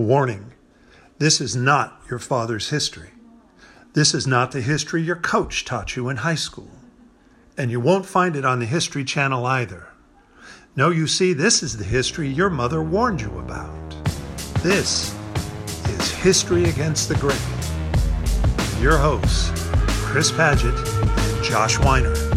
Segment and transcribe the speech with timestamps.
[0.00, 0.54] Warning
[1.18, 3.10] this is not your father's history.
[3.92, 6.70] This is not the history your coach taught you in high school.
[7.58, 9.88] And you won't find it on the History Channel either.
[10.74, 13.90] No, you see, this is the history your mother warned you about.
[14.62, 15.14] This
[15.90, 17.38] is History Against the Grain.
[18.82, 19.50] Your hosts,
[20.06, 22.29] Chris Paget and Josh Weiner.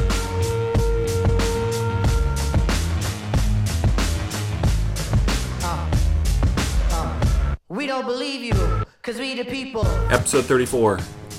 [9.03, 9.85] Because we the people.
[10.09, 10.97] Episode 34.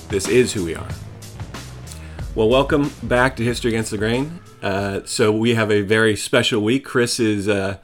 [0.09, 0.87] This is who we are.
[2.35, 4.39] Well, welcome back to History Against the Grain.
[4.61, 6.85] Uh, so, we have a very special week.
[6.85, 7.77] Chris is, uh,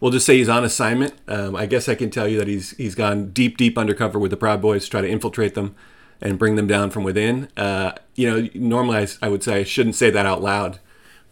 [0.00, 1.12] we'll just say he's on assignment.
[1.28, 4.30] Um, I guess I can tell you that he's he's gone deep, deep undercover with
[4.30, 5.74] the Proud Boys to try to infiltrate them
[6.22, 7.48] and bring them down from within.
[7.58, 10.78] Uh, you know, normally I, I, would say I shouldn't say that out loud,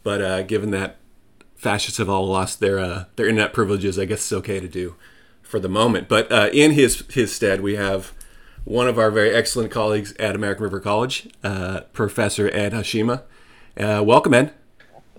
[0.02, 0.96] but uh, given that
[1.56, 4.94] fascists have all lost their uh, their internet privileges, I guess it's okay to do
[5.54, 6.08] for the moment.
[6.08, 8.12] But uh, in his his stead, we have
[8.64, 13.22] one of our very excellent colleagues at American River College, uh, Professor Ed Hashima.
[13.78, 14.52] Uh, welcome, Ed.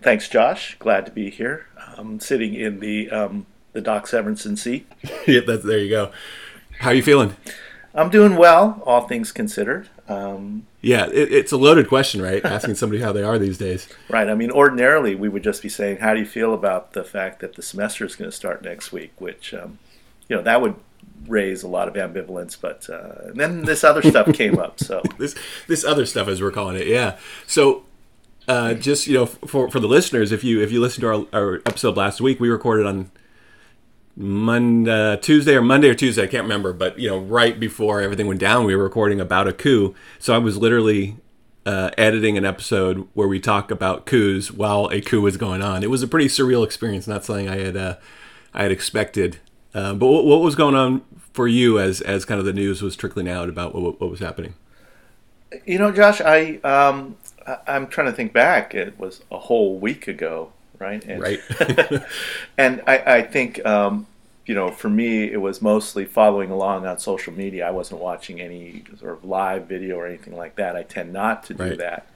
[0.01, 0.75] Thanks, Josh.
[0.77, 1.67] Glad to be here.
[1.95, 4.91] I'm sitting in the um, the Doc Severinsen seat.
[5.25, 6.11] yeah, that's, there you go.
[6.79, 7.37] How are you feeling?
[7.93, 9.87] I'm doing well, all things considered.
[10.09, 12.43] Um, yeah, it, it's a loaded question, right?
[12.45, 13.87] Asking somebody how they are these days.
[14.09, 14.27] Right.
[14.27, 17.39] I mean, ordinarily we would just be saying, "How do you feel about the fact
[17.39, 19.79] that the semester is going to start next week?" Which um,
[20.29, 20.75] you know that would
[21.27, 22.57] raise a lot of ambivalence.
[22.59, 24.79] But uh, then this other stuff came up.
[24.79, 25.35] So this
[25.67, 27.17] this other stuff, as we're calling it, yeah.
[27.47, 27.83] So
[28.47, 31.25] uh, just you know, for for the listeners, if you if you listened to our,
[31.33, 33.11] our episode last week, we recorded on
[34.15, 38.27] Monday, Tuesday or Monday or Tuesday, I can't remember, but you know, right before everything
[38.27, 39.93] went down, we were recording about a coup.
[40.19, 41.17] So I was literally
[41.65, 45.83] uh, editing an episode where we talk about coups while a coup was going on.
[45.83, 47.95] It was a pretty surreal experience, not something I had uh,
[48.53, 49.37] I had expected.
[49.75, 51.01] Uh, but what, what, was going on
[51.33, 54.21] for you as as kind of the news was trickling out about what, what was
[54.21, 54.53] happening?
[55.65, 58.73] You know, Josh, I um, I, am trying to think back.
[58.73, 61.03] It was a whole week ago, right?
[61.03, 61.41] And, right.
[62.57, 64.07] and I, I think um,
[64.45, 67.67] you know, for me, it was mostly following along on social media.
[67.67, 70.77] I wasn't watching any sort of live video or anything like that.
[70.77, 71.77] I tend not to do right.
[71.79, 72.07] that.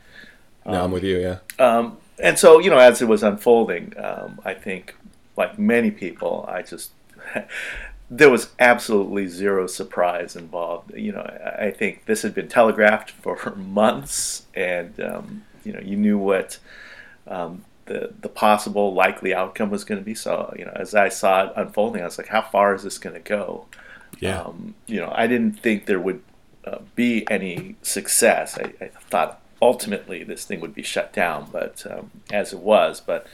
[0.66, 1.18] Um, no, I'm with you.
[1.18, 1.40] Yeah.
[1.58, 4.96] Um, and so, you know, as it was unfolding, um, I think,
[5.36, 6.92] like many people, I just
[8.10, 10.94] there was absolutely zero surprise involved.
[10.96, 15.96] You know, I think this had been telegraphed for months, and um, you know, you
[15.96, 16.58] knew what
[17.28, 20.16] um, the the possible likely outcome was going to be.
[20.16, 22.98] So, you know, as I saw it unfolding, I was like, how far is this
[22.98, 23.66] going to go?
[24.20, 24.42] Yeah.
[24.42, 26.24] Um, you know, I didn't think there would
[26.66, 28.58] uh, be any success.
[28.58, 33.02] I, I, thought ultimately this thing would be shut down, but um, as it was,
[33.02, 33.28] but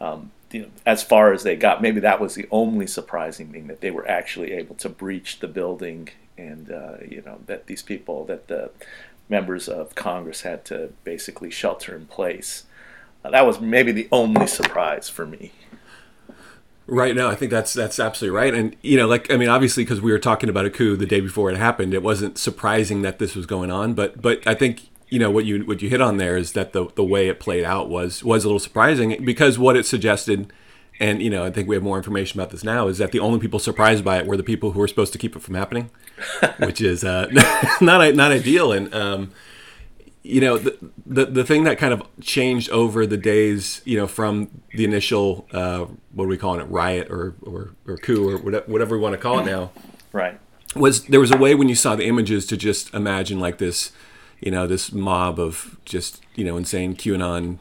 [0.00, 3.66] um, you know, as far as they got, maybe that was the only surprising thing
[3.66, 6.08] that they were actually able to breach the building,
[6.38, 8.70] and uh, you know that these people, that the
[9.28, 12.64] members of Congress had to basically shelter in place.
[13.22, 15.52] Uh, that was maybe the only surprise for me.
[16.86, 19.84] Right now, I think that's that's absolutely right, and you know, like I mean, obviously,
[19.84, 23.02] because we were talking about a coup the day before it happened, it wasn't surprising
[23.02, 23.92] that this was going on.
[23.92, 26.72] But but I think you know what you what you hit on there is that
[26.72, 30.52] the the way it played out was was a little surprising because what it suggested
[30.98, 33.20] and you know I think we have more information about this now is that the
[33.20, 35.54] only people surprised by it were the people who were supposed to keep it from
[35.54, 35.90] happening,
[36.58, 37.26] which is uh,
[37.80, 38.72] not not ideal.
[38.72, 39.32] And um,
[40.26, 44.06] you know the, the the thing that kind of changed over the days you know
[44.06, 48.38] from the initial uh, what are we calling it riot or or, or coup or
[48.38, 49.70] whatever we want to call it now
[50.12, 50.38] right.
[50.74, 53.92] was there was a way when you saw the images to just imagine like this
[54.40, 57.58] you know, this mob of just, you know, insane QAnon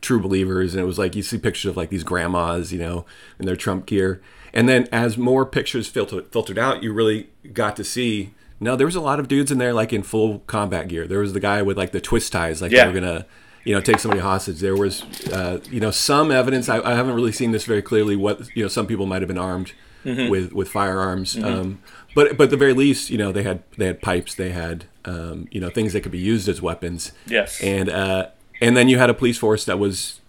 [0.00, 0.74] true believers.
[0.74, 3.04] And it was like you see pictures of like these grandmas, you know,
[3.38, 4.22] in their Trump gear.
[4.52, 8.34] And then as more pictures filtered, filtered out, you really got to see.
[8.60, 11.06] No, there was a lot of dudes in there like in full combat gear.
[11.06, 12.84] There was the guy with like the twist ties, like yeah.
[12.84, 13.26] they were gonna,
[13.64, 14.60] you know, take somebody hostage.
[14.60, 16.68] There was, uh, you know, some evidence.
[16.68, 18.14] I, I, haven't really seen this very clearly.
[18.14, 19.72] What you know, some people might have been armed
[20.04, 20.30] mm-hmm.
[20.30, 21.34] with with firearms.
[21.34, 21.44] Mm-hmm.
[21.44, 21.82] Um,
[22.14, 24.84] but but at the very least, you know, they had they had pipes, they had
[25.04, 27.12] um, you know things that could be used as weapons.
[27.26, 27.62] Yes.
[27.62, 28.28] And uh,
[28.60, 30.20] and then you had a police force that was,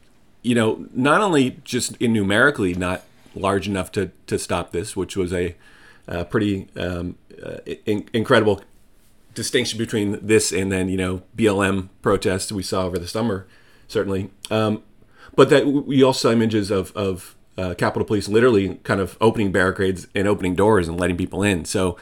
[0.42, 3.04] you know, not only just in numerically not
[3.36, 5.56] large enough to to stop this, which was a,
[6.08, 8.62] a pretty um, uh, in- incredible
[9.34, 13.48] distinction between this and then you know BLM protests we saw over the summer,
[13.88, 14.30] certainly.
[14.50, 14.84] Um,
[15.36, 19.52] but that we also saw images of of uh, Capitol Police literally kind of opening
[19.52, 21.66] barricades and opening doors and letting people in.
[21.66, 21.98] So,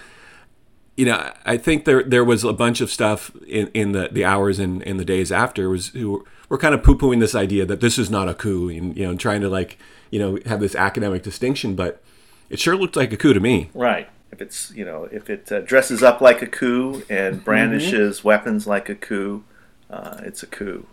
[0.97, 4.25] you know, I think there there was a bunch of stuff in, in the, the
[4.25, 7.65] hours and, in the days after was who were kind of poo pooing this idea
[7.65, 9.77] that this is not a coup and you know trying to like
[10.09, 12.01] you know have this academic distinction, but
[12.49, 13.69] it sure looked like a coup to me.
[13.73, 14.09] Right.
[14.31, 18.67] if it's you know if it uh, dresses up like a coup and brandishes weapons
[18.67, 19.43] like a coup,
[19.89, 20.87] uh, it's a coup.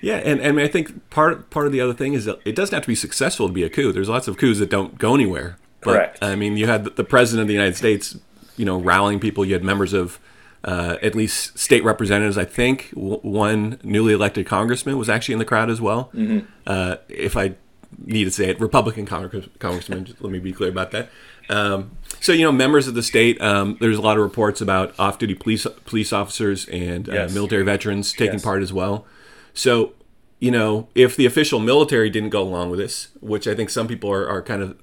[0.00, 2.74] Yeah, and, and I think part part of the other thing is that it doesn't
[2.74, 3.92] have to be successful to be a coup.
[3.92, 5.58] There's lots of coups that don't go anywhere.
[5.80, 6.18] But, Correct.
[6.22, 8.18] I mean, you had the president of the United States,
[8.56, 9.44] you know, rallying people.
[9.44, 10.18] You had members of
[10.64, 12.36] uh, at least state representatives.
[12.36, 16.10] I think w- one newly elected congressman was actually in the crowd as well.
[16.66, 17.54] Uh, if I
[18.04, 20.04] need to say it, Republican congress, congressman.
[20.06, 21.08] just let me be clear about that.
[21.48, 23.40] Um, so you know, members of the state.
[23.40, 27.30] Um, there's a lot of reports about off-duty police police officers and Yes.
[27.30, 28.42] uh, military veterans taking Yes.
[28.44, 29.06] part as well.
[29.54, 29.92] So,
[30.40, 33.86] you know, if the official military didn't go along with this, which I think some
[33.86, 34.76] people are, are kind of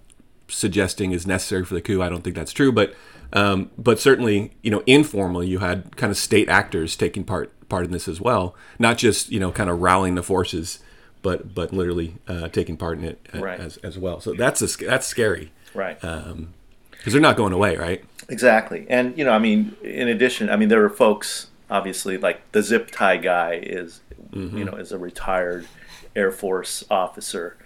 [0.47, 2.71] suggesting is necessary for the coup, I don't think that's true.
[2.71, 2.95] But,
[3.33, 7.85] um, but certainly, you know, informally, you had kind of state actors taking part part
[7.85, 10.79] in this as well, not just you know, kind of rallying the forces,
[11.21, 13.59] but but literally uh, taking part in it a- Right.
[13.59, 14.19] as as well.
[14.21, 15.99] So that's a, that's scary Right.
[15.99, 18.03] because they're not going away, right?
[18.29, 18.85] Exactly.
[18.89, 22.61] And, you know, I mean, in addition, I mean, there are folks, obviously, like the
[22.61, 23.99] zip tie guy is,
[24.31, 25.67] you know, is a retired
[26.15, 27.57] Air Force officer.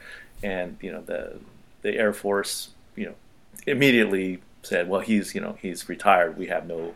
[0.42, 1.38] And, you know, the,
[1.84, 3.13] the Air Force, you know,
[3.68, 6.38] immediately said, well, he's, you know, he's retired.
[6.38, 6.94] We have no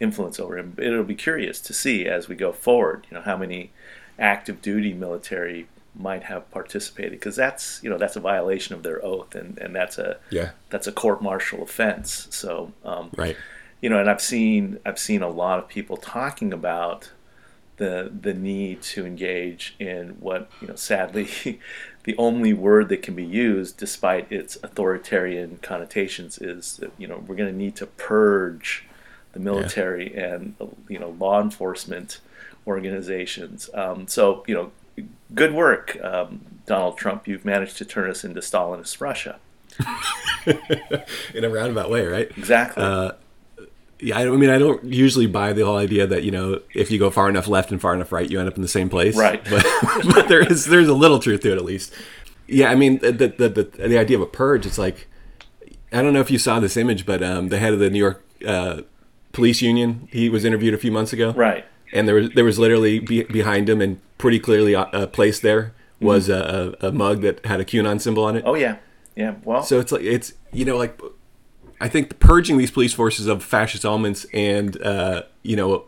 [0.00, 0.74] influence over him.
[0.78, 3.70] It'll be curious to see as we go forward, you know, how many
[4.18, 9.04] active duty military might have participated because that's you know that's a violation of their
[9.04, 10.50] oath and and that's a Yeah.
[10.70, 13.36] that's a court martial offense so um, Right.
[13.82, 17.10] you know and i've seen i've seen a lot of people talking about
[17.76, 21.60] the the need to engage in what you know sadly
[22.04, 27.22] the only word that can be used despite its authoritarian connotations is that you know
[27.26, 28.86] we're going to need to purge
[29.32, 30.54] the military and
[30.88, 32.20] you know law enforcement
[32.66, 33.70] organizations.
[33.74, 34.72] Um, so you know
[35.34, 37.26] good work um, donald trump.
[37.26, 39.38] You've managed to turn us into stalinist russia.
[41.34, 42.30] In a roundabout way, right?
[42.36, 42.82] exactly
[44.02, 46.98] Yeah, I, mean, I don't usually buy the whole idea that you know, if you
[46.98, 49.16] go far enough left and far enough right, you end up in the same place.
[49.16, 49.40] Right.
[49.50, 49.64] But,
[50.14, 51.94] but there is there's a little truth to it at least.
[52.48, 54.66] Yeah, I mean, the the the, the idea of a purge.
[54.66, 55.06] It's like
[55.92, 57.98] I don't know if you saw this image, but um, the head of the New
[57.98, 58.82] York uh,
[59.32, 61.32] police union, he was interviewed a few months ago.
[61.32, 65.06] right And there was there was literally be, behind him and pretty clearly uh, uh,
[65.06, 68.42] placed there was a, a, a mug that had a QAnon symbol on it.
[68.46, 68.76] oh yeah
[69.14, 70.98] yeah well So it's like it's you know like
[71.84, 75.84] I think purging these police forces of fascist elements and uh, you know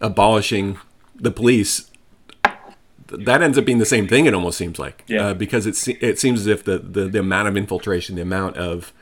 [0.00, 0.78] abolishing
[1.14, 1.90] the police
[3.08, 4.26] that ends up being the same thing.
[4.26, 5.28] It almost seems like Yeah.
[5.28, 8.22] uh, because it se- it seems as if the, the the amount of infiltration, the
[8.22, 8.92] amount of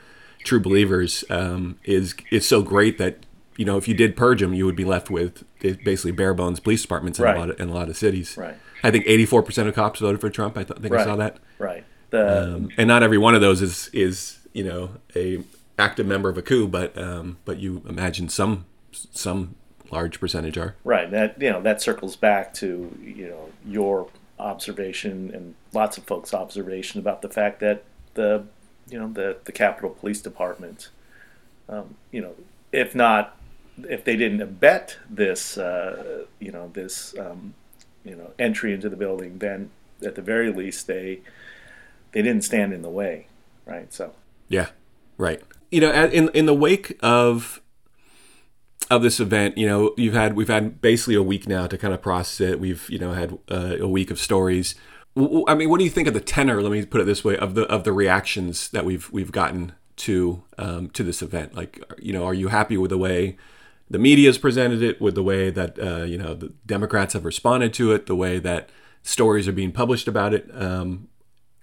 [0.43, 3.25] true believers um, is is so great that
[3.57, 5.43] you know if you did purge them, you would be left with
[5.83, 7.35] basically bare bones police departments in Right.
[7.35, 8.37] a lot of, in a lot of cities.
[8.37, 8.55] Right.
[8.83, 10.57] I think eighty four percent of cops voted for Trump.
[10.57, 11.37] I th- think I saw that.
[11.57, 15.39] right the Um, and not every one of those is is you know a
[15.77, 19.55] active member of a coup, but um, but you imagine some some
[19.91, 20.75] large percentage are.
[20.83, 21.09] Right.
[21.09, 24.07] That you know that circles back to you know your
[24.39, 27.83] observation and lots of folks' observation about the fact that
[28.13, 28.45] the
[28.89, 30.89] you know the the Capitol Police Department,
[31.69, 32.35] um, you know,
[32.71, 33.37] if not
[33.83, 37.53] if they didn't abet this uh, you know this um,
[38.03, 39.71] you know entry into the building, then
[40.03, 41.19] at the very least they
[42.11, 43.27] they didn't stand in the way.
[43.65, 43.91] Right.
[43.91, 44.13] So
[44.47, 44.69] Yeah,
[45.17, 45.41] right.
[45.71, 47.61] You know, in in the wake of
[48.89, 51.93] of this event, you know, you've had we've had basically a week now to kind
[51.93, 52.59] of process it.
[52.59, 54.75] We've you know had uh, a week of stories.
[55.17, 56.61] I mean, what do you think of the tenor?
[56.61, 59.73] Let me put it this way: of the of the reactions that we've we've gotten
[59.97, 61.55] to um, to this event.
[61.55, 63.37] Like, you know, are you happy with the way
[63.89, 65.01] the media has presented it?
[65.01, 68.05] With the way that uh, you know the Democrats have responded to it?
[68.05, 68.69] The way that
[69.03, 70.49] stories are being published about it?
[70.53, 71.07] Um,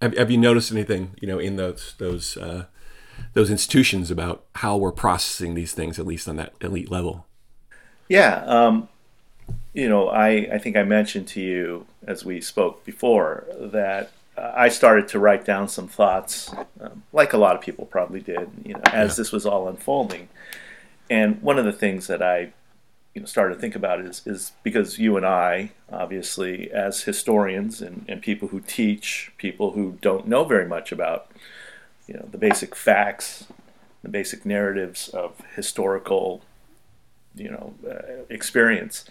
[0.00, 2.66] have, have you noticed anything, you know, in those those uh,
[3.34, 7.26] those institutions about how we're processing these things, at least on that elite level?
[8.08, 8.88] Yeah, um,
[9.72, 14.52] you know, I, I think I mentioned to you as we spoke before that uh,
[14.54, 18.50] I started to write down some thoughts, um, like a lot of people probably did,
[18.64, 20.28] you know, as this was all unfolding.
[21.10, 22.52] And one of the things that I,
[23.14, 27.82] you know, started to think about is is because you and I, obviously, as historians
[27.82, 31.30] and, and people who teach, people who don't know very much about,
[32.12, 33.47] you know, the basic facts,
[34.02, 36.42] the basic narratives of historical
[37.35, 39.07] you know uh, experience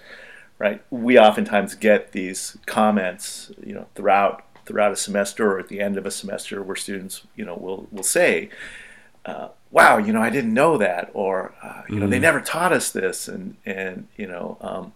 [0.61, 0.83] right?
[0.91, 5.97] We oftentimes get these comments you know throughout throughout a semester or at the end
[5.97, 8.49] of a semester where students you know will will say
[9.25, 12.71] uh, wow you know i didn't know that or uh, you know they never taught
[12.71, 14.93] us this and and you know um,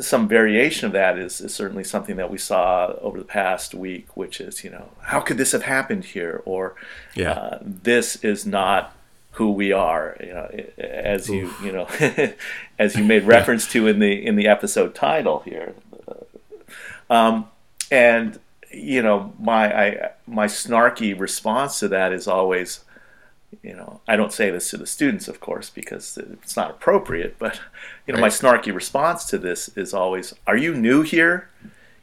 [0.00, 4.16] some variation of that is, is certainly something that we saw over the past week,
[4.16, 6.42] which is, you know, how could this have happened here?
[6.44, 6.74] Or
[7.14, 7.32] Yeah.
[7.32, 8.94] uh, this is not
[9.32, 10.16] who we are.
[10.20, 11.86] You know, as you you know,
[12.78, 15.74] as you made reference to in the in the episode title here.
[17.10, 17.48] Um,
[17.90, 18.38] and
[18.72, 22.84] you know, my I, my snarky response to that is always,
[23.62, 27.36] you know, I don't say this to the students, of course, because it's not appropriate.
[27.38, 27.60] But
[28.06, 28.28] you know, right.
[28.28, 31.48] my snarky response to this is always, "Are you new here?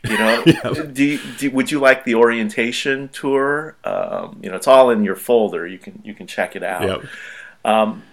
[0.04, 0.84] You know, yeah.
[0.92, 3.76] do, do, would you like the orientation tour?
[3.84, 5.68] Um, you know, it's all in your folder.
[5.68, 6.84] You can you can check it out.
[6.84, 7.06] Yep.
[7.64, 8.04] Um,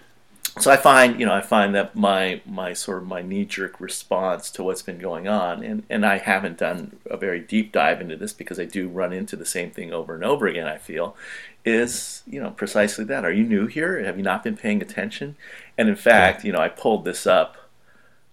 [0.62, 3.81] so I find, you know, I find that my my sort of my knee jerk
[3.81, 8.00] response to what's been going on, and and I haven't done a very deep dive
[8.00, 10.67] into this because I do run into the same thing over and over again.
[10.67, 11.17] I feel
[11.65, 13.25] is you know precisely that.
[13.25, 14.03] Are you new here?
[14.05, 15.37] Have you not been paying attention?
[15.77, 17.57] And in fact, you know, I pulled this up.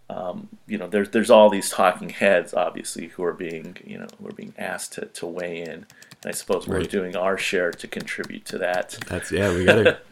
[0.10, 4.08] Um, you know, there's there's all these talking heads, obviously, who are being you know
[4.20, 5.70] who are being asked to, to weigh in.
[5.70, 5.86] And
[6.25, 6.82] I suppose right.
[6.82, 8.98] we're doing our share to contribute to that.
[9.08, 9.98] That's yeah, we got to.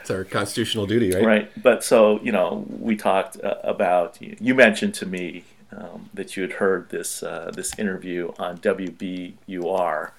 [0.00, 1.24] it's our constitutional duty, right?
[1.24, 1.62] Right.
[1.62, 4.18] But so you know, we talked uh, about.
[4.20, 5.44] You mentioned to me
[5.76, 10.10] um, that you had heard this uh, this interview on WBUR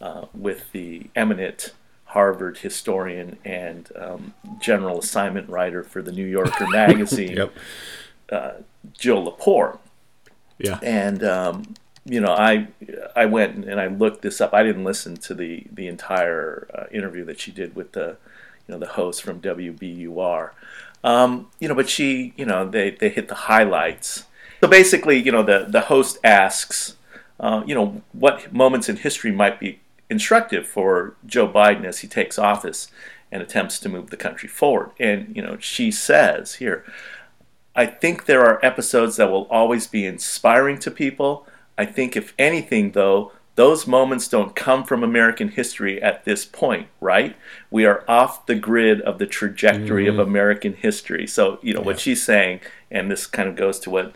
[0.00, 1.72] uh, with the eminent
[2.06, 7.54] Harvard historian and um, general assignment writer for the New Yorker magazine, yep.
[8.30, 8.52] Uh,
[8.96, 9.78] Jill Lepore.
[10.58, 10.78] Yeah.
[10.82, 12.68] And um, you know, I
[13.14, 14.52] I went and I looked this up.
[14.54, 18.16] I didn't listen to the the entire uh, interview that she did with the
[18.70, 20.50] you know the host from WBUR.
[21.02, 24.26] Um, you know, but she, you know, they they hit the highlights.
[24.60, 26.96] So basically, you know, the the host asks,
[27.40, 32.08] uh, you know, what moments in history might be instructive for Joe Biden as he
[32.08, 32.92] takes office
[33.32, 34.90] and attempts to move the country forward.
[35.00, 36.84] And you know, she says here,
[37.74, 41.44] I think there are episodes that will always be inspiring to people.
[41.76, 46.86] I think, if anything, though, those moments don't come from American history at this point,
[46.98, 47.36] right?
[47.70, 50.18] We are off the grid of the trajectory mm-hmm.
[50.18, 51.26] of American history.
[51.26, 51.86] So, you know, yeah.
[51.86, 54.14] what she's saying, and this kind of goes to what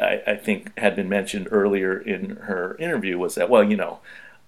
[0.00, 3.98] I, I, think had been mentioned earlier in her interview, was that, well, you know,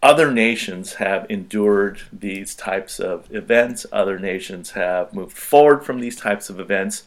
[0.02, 6.16] other nations have endured these types of events, other nations have moved forward from these
[6.16, 7.02] types of events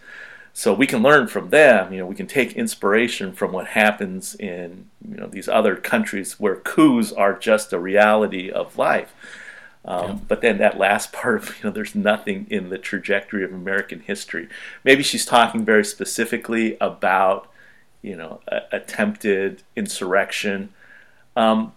[0.60, 4.36] so we can learn from them you know we can take inspiration from what happens
[4.36, 9.14] in you know these other countries where coups are just a reality of life.
[9.86, 10.18] Um, yeah.
[10.28, 14.02] but then that last part of you know there's nothing in the trajectory of american
[14.02, 14.50] history.
[14.84, 17.50] Maybe she's talking very specifically about
[18.02, 20.74] you know a, attempted insurrection.
[21.38, 21.72] Um,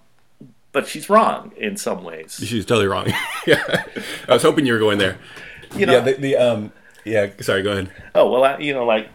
[0.72, 2.40] but she's wrong in some ways.
[2.42, 3.12] She's totally wrong.
[3.46, 3.84] Yeah.
[4.28, 5.18] I was hoping you were going there.
[5.76, 6.72] You know yeah, the, the um
[7.04, 7.62] yeah, sorry.
[7.62, 7.92] Go ahead.
[8.14, 9.09] Oh well, I, you know, like,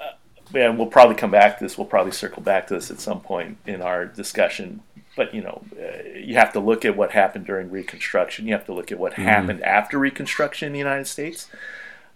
[0.00, 0.12] uh,
[0.54, 1.78] and we'll probably come back to this.
[1.78, 4.82] We'll probably circle back to this at some point in our discussion.
[5.16, 8.46] But you know, uh, you have to look at what happened during Reconstruction.
[8.46, 9.22] You have to look at what mm-hmm.
[9.22, 11.48] happened after Reconstruction in the United States.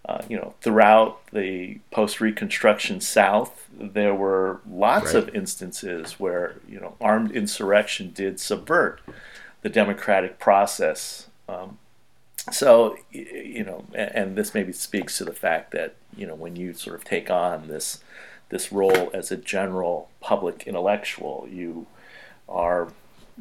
[0.06, 5.22] Uh, you know, throughout the post-Reconstruction South, there were lots right.
[5.22, 9.00] of instances where you know armed insurrection did subvert
[9.62, 11.28] the democratic process.
[11.48, 11.78] Um,
[12.50, 16.74] so you know and this maybe speaks to the fact that you know when you
[16.74, 18.00] sort of take on this
[18.50, 21.86] this role as a general public intellectual you
[22.48, 22.88] are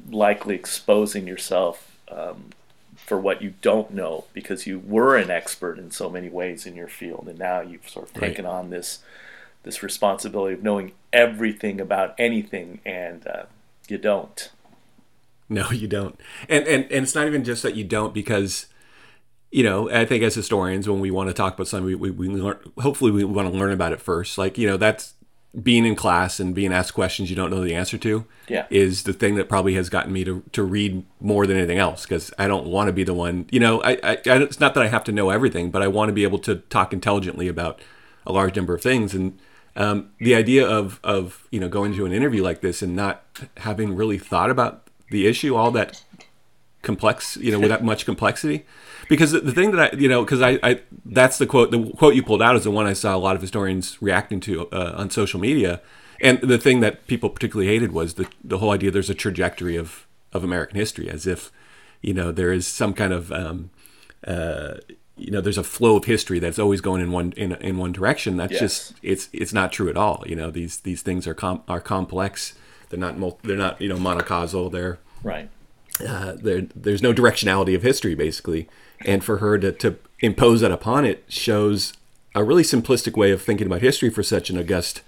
[0.10, 2.52] likely exposing yourself um,
[2.96, 6.76] for what you don't know because you were an expert in so many ways in
[6.76, 7.28] your field.
[7.28, 8.52] And now you've sort of taken right.
[8.52, 9.00] on this
[9.64, 13.44] this responsibility of knowing everything about anything and uh,
[13.88, 14.50] you don't.
[15.48, 16.20] No you don't.
[16.50, 18.68] And, and and it's not even just that you don't because
[19.54, 22.10] you know, I think as historians, when we want to talk about something, we, we,
[22.10, 24.36] we learn, hopefully we want to learn about it first.
[24.36, 25.14] Like, you know, that's
[25.62, 28.66] being in class and being asked questions you don't know the answer to yeah.
[28.72, 32.02] is the thing that probably has gotten me to, to read more than anything else
[32.02, 34.74] because I don't want to be the one, you know, I, I, I, it's not
[34.74, 37.48] that I have to know everything, but I want to be able to talk intelligently
[37.48, 37.80] about
[38.26, 39.14] a large number of things.
[39.14, 39.38] And
[39.76, 43.24] um, the idea of, of, you know, going to an interview like this and not
[43.58, 46.04] having really thought about the issue all that
[46.82, 48.66] complex, you know, without much complexity
[49.10, 51.72] because the, thing that I, you know, because I, I, that's the quote.
[51.72, 54.40] The quote you pulled out is the one I saw a lot of historians reacting
[54.42, 55.82] to uh, on social media,
[56.22, 58.92] and the thing that people particularly hated was the the whole idea.
[58.92, 61.52] There's a trajectory of of American history, as if
[62.02, 63.72] you know there is some kind of um,
[64.26, 64.76] uh,
[65.18, 67.92] you know there's a flow of history that's always going in one in, in one
[67.92, 68.38] direction.
[68.38, 68.62] That's yes.
[68.62, 70.24] just it's it's not true at all.
[70.28, 72.54] You know these these things are com- are complex.
[72.90, 74.72] They're not they're not you know monocausal.
[74.72, 75.50] They're right.
[76.06, 78.68] Uh, there, there's no directionality of history basically
[79.02, 81.94] and for her to, to impose that upon it shows
[82.36, 85.02] a really simplistic way of thinking about history for such an august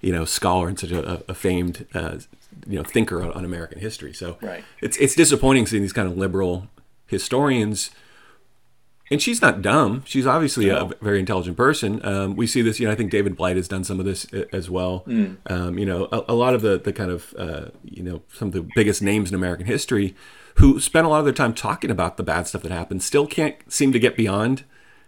[0.00, 2.18] you know scholar and such a, a famed uh,
[2.66, 4.12] you know thinker on, on, American history.
[4.12, 4.62] So right.
[4.80, 6.68] it's it's disappointing seeing these kind of liberal
[7.06, 7.90] historians
[9.10, 10.02] and she's not dumb.
[10.06, 12.04] She's obviously a very intelligent person.
[12.04, 12.92] Um, we see this, you know.
[12.92, 15.04] I think David Blight has done some of this uh, as well.
[15.46, 18.48] Um, you know, a, a lot of the the kind of uh, you know some
[18.48, 20.14] of the biggest names in American history
[20.54, 23.26] who spent a lot of their time talking about the bad stuff that happened still
[23.26, 24.64] can't seem to get beyond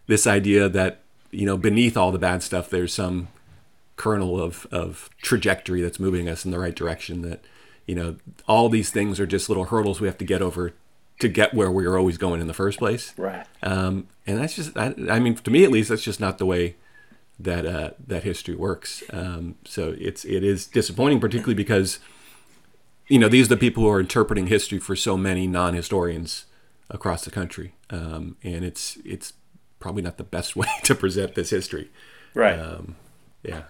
[0.06, 1.00] this idea that
[1.30, 3.28] you know beneath all the bad stuff there's some
[3.96, 7.22] kernel of of trajectory that's moving us in the right direction.
[7.22, 7.44] That
[7.86, 10.74] you know all these things are just little hurdles we have to get over
[11.18, 13.14] to get where we are always going in the first place.
[13.16, 13.46] Right.
[13.62, 16.46] Um, and that's just, I, I mean, to me at least, that's just not the
[16.46, 16.76] way
[17.38, 19.02] that uh, that history works.
[19.12, 21.98] Um, so it's it is disappointing, particularly because
[23.08, 26.46] you know these are the people who are interpreting history for so many non-historians
[26.90, 29.32] across the country, um, and it's it's
[29.78, 31.90] probably not the best way to present this history.
[32.34, 32.58] Right.
[32.58, 32.96] Um,
[33.42, 33.62] yeah.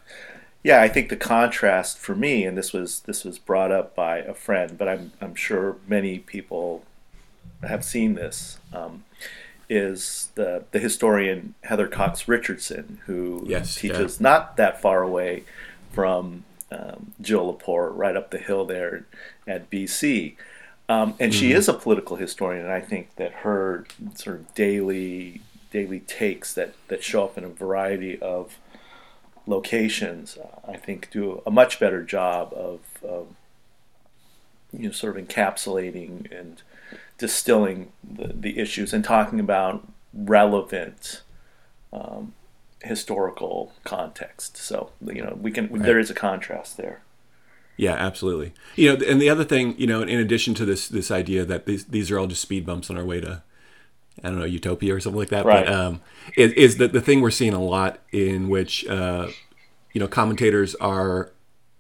[0.62, 4.19] Yeah, I think the contrast for me, and this was this was brought up by
[4.19, 6.85] a friend, but I'm I'm sure many people
[7.62, 9.05] have seen this, um,
[9.69, 15.45] is the the historian Heather Cox Richardson, who Yes, teaches not that far away
[15.93, 19.07] from um, Jill Lepore, right up the hill there
[19.47, 20.37] at BC.
[20.89, 25.41] Um, and she is a political historian, and I think that her sort of daily
[25.73, 28.57] daily takes that, that show up in a variety of
[29.47, 33.29] locations, uh, I think, do a much better job of, of
[34.73, 36.63] you know sort of encapsulating and
[37.19, 41.23] distilling the, the issues and talking about relevant
[41.93, 42.33] um,
[42.83, 44.56] historical context.
[44.56, 47.02] So you know we can there is a contrast there.
[47.76, 48.54] Yeah, absolutely.
[48.75, 51.66] You know, and the other thing, you know, in addition to this this idea that
[51.66, 53.42] these these are all just speed bumps on our way to,
[54.25, 55.45] I don't know, utopia or something like that.
[55.45, 55.66] Right.
[55.66, 56.00] But um,
[56.37, 59.28] is, is that the thing we're seeing a lot in which, uh,
[59.92, 61.33] you know, commentators are,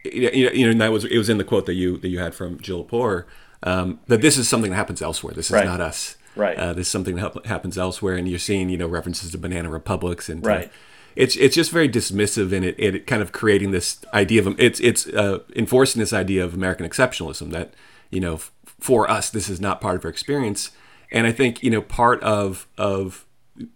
[0.04, 2.08] you know, you know, and that was it was in the quote that you that
[2.08, 3.24] you had from Jill Lepore,
[3.62, 5.32] um, that this is something that happens elsewhere.
[5.32, 5.64] This is Right.
[5.64, 6.16] not us.
[6.36, 6.56] Right.
[6.56, 9.70] Uh, this is something that happens elsewhere, and you're seeing, you know, references to banana
[9.70, 10.70] republics and Right.
[11.16, 14.78] it's it's just very dismissive and it, it kind of creating this idea of it's
[14.80, 17.72] it's uh, enforcing this idea of American exceptionalism that
[18.10, 20.70] you know f- for us this is not part of our experience
[21.10, 23.24] and I think you know part of of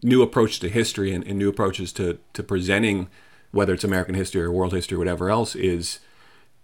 [0.03, 3.09] new approach to history and, and new approaches to to presenting
[3.53, 6.01] whether it's American history or world history or whatever else is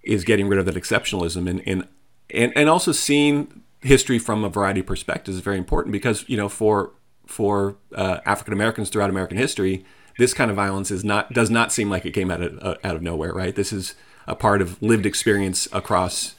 [0.02, 1.88] is getting rid of that exceptionalism and and
[2.34, 6.36] and, and also seeing history from a variety of perspectives is very important because you
[6.36, 6.92] know for
[7.26, 9.84] for uh, African Americans throughout American history,
[10.18, 12.74] this kind of violence is not does not seem like it came out of uh,
[12.84, 13.54] out of nowhere, right?
[13.54, 13.94] This is
[14.26, 16.34] a part of lived experience across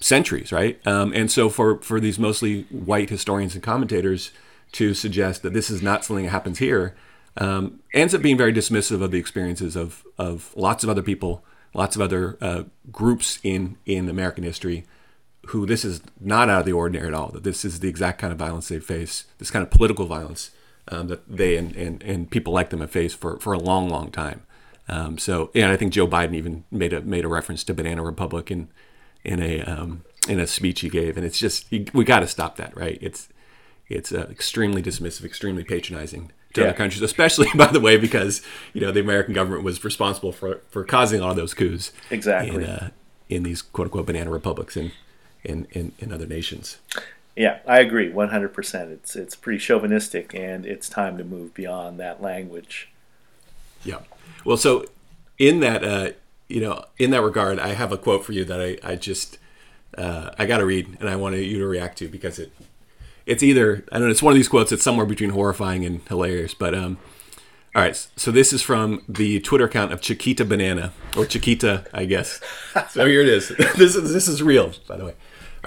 [0.00, 0.84] centuries, right?
[0.86, 4.30] Um, and so for for these mostly white historians and commentators
[4.72, 6.94] to suggest that this is not something that happens here
[7.38, 11.44] um, ends up being very dismissive of the experiences of of lots of other people,
[11.74, 14.84] lots of other uh, groups in in American history
[15.48, 17.28] who this is not out of the ordinary at all.
[17.28, 20.50] That this is the exact kind of violence they face, this kind of political violence
[20.88, 23.88] um, that they and, and, and people like them have faced for, for a long,
[23.88, 24.42] long time.
[24.88, 28.02] Um, so, and I think Joe Biden even made a made a reference to Banana
[28.02, 28.68] Republic in
[29.24, 32.56] in a um, in a speech he gave, and it's just we got to stop
[32.56, 32.98] that, right?
[33.02, 33.28] It's
[33.88, 36.68] it's uh, extremely dismissive, extremely patronizing to Yeah.
[36.68, 38.40] other countries, especially by the way, because
[38.72, 42.56] you know the American government was responsible for for causing all of those coups Exactly.
[42.56, 42.88] in uh,
[43.28, 44.92] in these quote unquote banana republics in
[45.48, 46.78] in, in, in other nations.
[47.34, 48.90] Yeah, I agree, one hundred percent.
[48.90, 52.88] It's it's pretty chauvinistic, and it's time to move beyond that language.
[53.84, 54.00] Yeah.
[54.44, 54.86] Well, so
[55.38, 56.10] in that, uh,
[56.48, 59.38] you know, in that regard, I have a quote for you that I, I just,
[59.96, 62.50] uh, I got to read and I want you to react to because it,
[63.26, 66.00] it's either, I don't know, it's one of these quotes that's somewhere between horrifying and
[66.08, 66.98] hilarious, but, um,
[67.74, 67.94] all right.
[68.16, 72.40] So this is from the Twitter account of Chiquita Banana or Chiquita, I guess.
[72.90, 73.48] So here it is.
[73.76, 75.14] this is, this is real, by the way.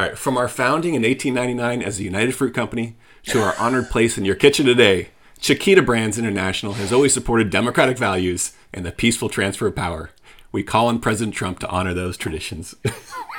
[0.02, 0.18] All right.
[0.18, 2.96] From our founding in 1899 as the United Fruit Company
[3.28, 5.10] to our honored place in your kitchen today,
[5.40, 10.10] Chiquita Brands International has always supported democratic values and the peaceful transfer of power.
[10.52, 12.74] We call on President Trump to honor those traditions.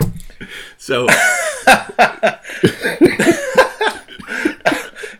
[0.78, 1.08] so,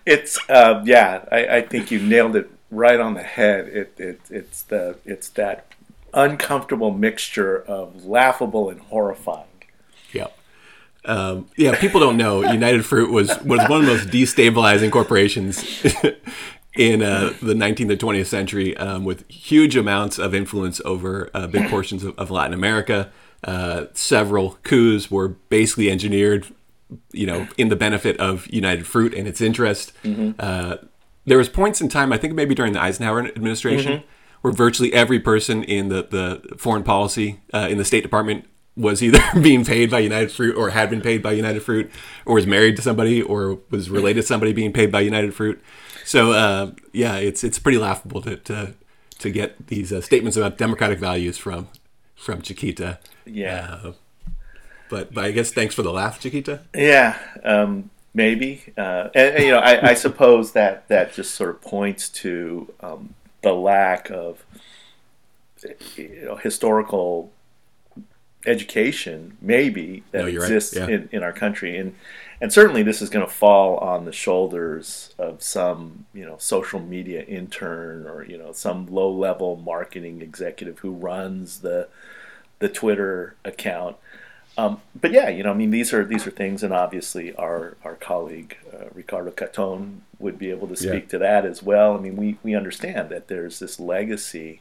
[0.06, 3.66] It's um, yeah, I, I think you nailed it right on the head.
[3.66, 5.66] It, it it's the it's that
[6.14, 9.46] uncomfortable mixture of laughable and horrifying.
[11.04, 11.10] Yeah.
[11.10, 15.84] Um, yeah, people don't know United Fruit was, was one of the most destabilizing corporations
[16.76, 21.46] in uh, the 19th and 20th century, um, with huge amounts of influence over uh,
[21.46, 23.10] big portions of, of Latin America.
[23.44, 26.46] Uh, several coups were basically engineered,
[27.12, 29.92] you know, in the benefit of United Fruit and its interest.
[30.38, 30.76] Uh,
[31.26, 34.02] there was points in time, I think maybe during the Eisenhower administration,
[34.42, 39.02] where virtually every person in the, the foreign policy uh, in the State Department was
[39.02, 41.90] either being paid by United Fruit or had been paid by United Fruit
[42.24, 45.62] or was married to somebody or was related to somebody being paid by United Fruit.
[46.04, 48.74] so uh, yeah, it's it's pretty laughable to to,
[49.18, 51.68] to get these uh, statements about democratic values from
[52.16, 52.98] from Chiquita.
[53.24, 53.78] Yeah.
[53.82, 53.92] Uh,
[54.88, 56.60] but but I guess thanks for the laugh, Chiquita.
[56.74, 58.62] Yeah, um, maybe.
[58.76, 62.72] Uh, and, and, you know, I, I suppose that that just sort of points to
[62.80, 64.44] um, the lack of
[65.96, 67.32] you know historical
[68.46, 70.50] education, maybe that No, you're right.
[70.50, 70.88] exists Yeah.
[70.88, 71.94] in, in our country, and
[72.40, 76.80] and certainly this is going to fall on the shoulders of some you know social
[76.80, 81.88] media intern or you know some low level marketing executive who runs the
[82.58, 83.96] the Twitter account.
[84.58, 87.76] Um, but yeah, you know, I mean, these are these are things, and obviously our
[87.84, 91.08] our colleague uh, Ricardo Catone would be able to speak Yeah.
[91.10, 91.96] to that as well.
[91.96, 94.60] I mean, we we understand that there's this legacy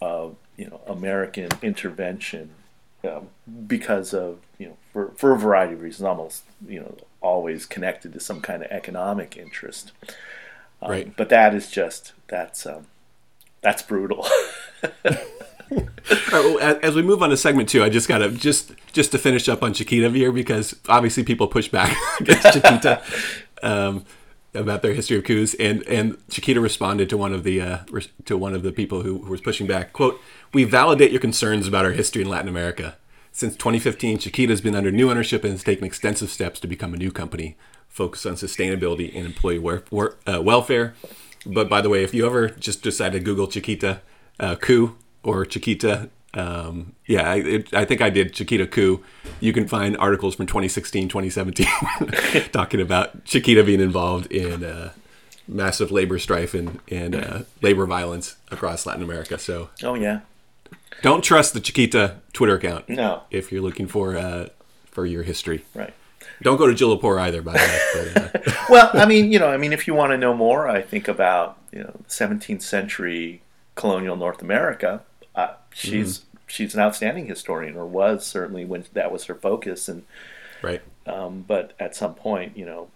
[0.00, 2.50] of you know American intervention
[3.04, 3.28] um,
[3.66, 8.12] because of you know for for a variety of reasons, almost you know always connected
[8.12, 9.92] to some kind of economic interest.
[10.80, 11.16] Um, Right.
[11.16, 12.86] But that is just that's um,
[13.60, 14.26] that's brutal.
[16.32, 19.18] Right, well, as we move on to segment two, I just gotta just just to
[19.18, 23.02] finish up on Chiquita here because obviously people push back against Chiquita
[23.62, 24.04] um,
[24.54, 27.78] about their history of coups, and and Chiquita responded to one of the uh,
[28.24, 29.92] to one of the people who, who was pushing back.
[29.92, 30.20] "Quote:
[30.52, 32.96] We validate your concerns about our history in Latin America.
[33.34, 36.92] Since 2015, Chiquita has been under new ownership and has taken extensive steps to become
[36.92, 37.56] a new company
[37.88, 40.94] focused on sustainability and employee wer- wer- uh, welfare.
[41.46, 44.02] But by the way, if you ever just decide to Google Chiquita
[44.38, 49.02] uh, coup or Chiquita, um, yeah, I, it, I think I did Chiquita coup.
[49.40, 51.66] You can find articles from 2016, 2017
[52.52, 54.92] talking about Chiquita being involved in uh,
[55.46, 59.38] massive labor strife and, and uh, labor violence across Latin America.
[59.38, 60.20] So oh yeah,
[61.02, 64.48] don't trust the Chiquita Twitter account no, if you're looking for uh,
[64.86, 65.64] for your history.
[65.74, 65.92] right.
[66.40, 68.48] Don't go to Jill Lepore either, by the way.
[68.48, 70.82] Uh, well, I mean, you know, I mean, if you want to know more, I
[70.82, 73.42] think about you know, 17th century
[73.74, 75.02] colonial North America.
[75.34, 79.88] Uh, she's she's an outstanding historian, or was certainly when that was her focus.
[79.88, 80.04] And
[80.62, 80.82] right.
[81.06, 82.88] um, but at some point, you know,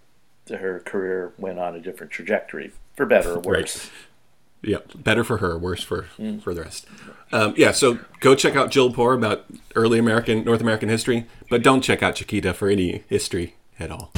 [0.51, 3.91] her career went on a different trajectory, for better or worse.
[4.63, 6.07] Yeah, better for her, worse for
[6.43, 6.87] for the rest.
[7.33, 9.45] Um, yeah, so go check out Jill Lepore about
[9.75, 14.13] early American North American history, but don't check out Chiquita for any history at all.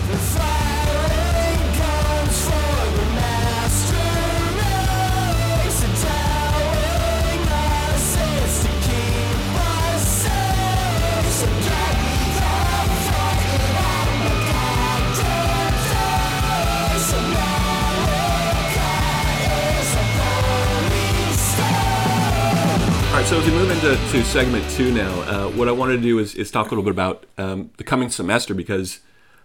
[23.28, 26.18] So as we move into to segment two now, uh, what I wanted to do
[26.18, 29.00] is, is talk a little bit about um, the coming semester because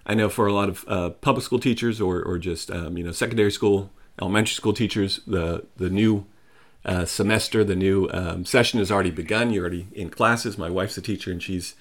[0.06, 3.04] I know for a lot of uh, public school teachers or, or just um, you
[3.04, 3.92] know secondary school,
[4.22, 6.26] elementary school teachers, the the new
[6.86, 9.52] uh, semester, the new um, session has already begun.
[9.52, 10.58] You're already in classes.
[10.58, 11.76] My wife's a teacher and she's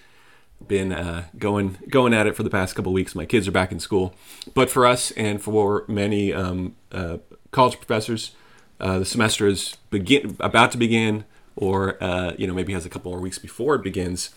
[0.67, 3.15] been uh, going going at it for the past couple weeks.
[3.15, 4.13] My kids are back in school,
[4.55, 7.19] but for us and for many um, uh,
[7.53, 8.33] college professors,
[8.81, 12.89] uh, the semester is begin about to begin, or uh, you know maybe has a
[12.89, 14.31] couple more weeks before it begins.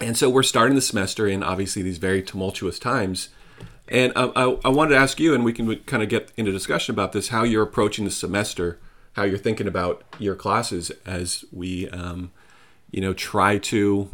[0.00, 3.30] And so we're starting the semester in obviously these very tumultuous times.
[3.88, 6.52] And I, I, I wanted to ask you, and we can kind of get into
[6.52, 8.78] discussion about this, how you're approaching the semester,
[9.14, 12.30] how you're thinking about your classes as we, um,
[12.90, 14.10] you know, try to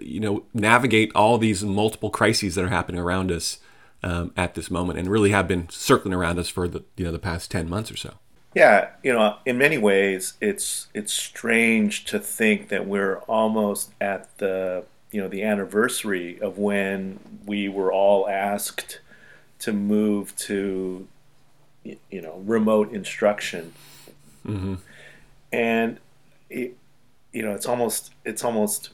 [0.00, 3.58] you know navigate all these multiple crises that are happening around us
[4.02, 7.12] um, at this moment and really have been circling around us for the you know
[7.12, 8.14] the past 10 months or so
[8.54, 14.36] Yeah, you know, in many ways, it's it's strange to think that we're almost at
[14.38, 19.00] the you know the anniversary of when we were all asked
[19.60, 21.06] to move to
[21.84, 23.72] you know remote instruction,
[24.44, 24.74] mm-hmm.
[25.52, 25.98] and
[26.48, 26.76] it,
[27.32, 28.90] you know it's almost it's almost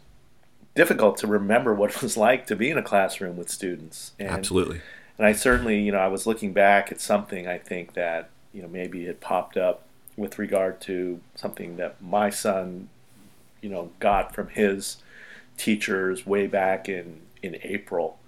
[0.77, 4.13] difficult to remember what it was like to be in a classroom with students.
[4.21, 4.83] And, absolutely.
[5.19, 8.63] and I certainly, you know, I was looking back at something I think that, you
[8.63, 9.83] know, maybe it popped up
[10.17, 12.89] with regard to something that my son,
[13.61, 14.97] you know, got from his
[15.59, 18.19] teachers way back in, in April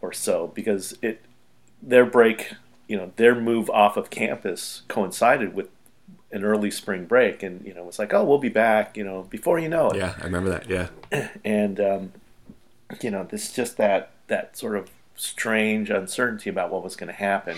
[0.00, 1.22] or so, because it,
[1.82, 2.54] their break,
[2.88, 5.68] you know, their move off of campus coincided with
[6.32, 7.42] an early spring break.
[7.42, 9.96] And, you know, it's like, oh, we'll be back, you know, before you know it.
[9.98, 10.68] Yeah i remember that.
[10.68, 10.88] Yeah.
[11.44, 12.12] And um,
[13.02, 17.14] you know this just that that sort of strange uncertainty about what was going to
[17.14, 17.56] happen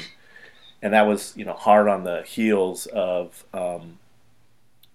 [0.83, 3.99] and that was you know hard on the heels of um,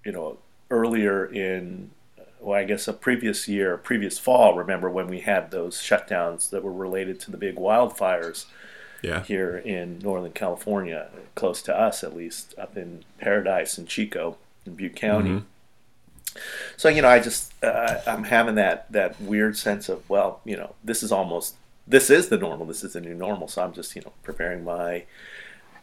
[0.05, 0.37] you know
[0.69, 1.91] earlier in
[2.39, 6.63] well i guess a previous year previous fall remember when we had those shutdowns that
[6.63, 8.45] were related to the big wildfires
[9.01, 9.21] Yeah.
[9.23, 14.75] here in Northern California, close to us at least, up in Paradise and Chico in
[14.75, 15.29] Butte County.
[15.29, 16.39] Mm-hmm.
[16.77, 20.55] So you know, I just uh, I'm having that that weird sense of well, you
[20.57, 21.55] know, this is almost
[21.87, 22.65] this is the normal.
[22.65, 23.47] This is the new normal.
[23.49, 25.03] So I'm just you know preparing my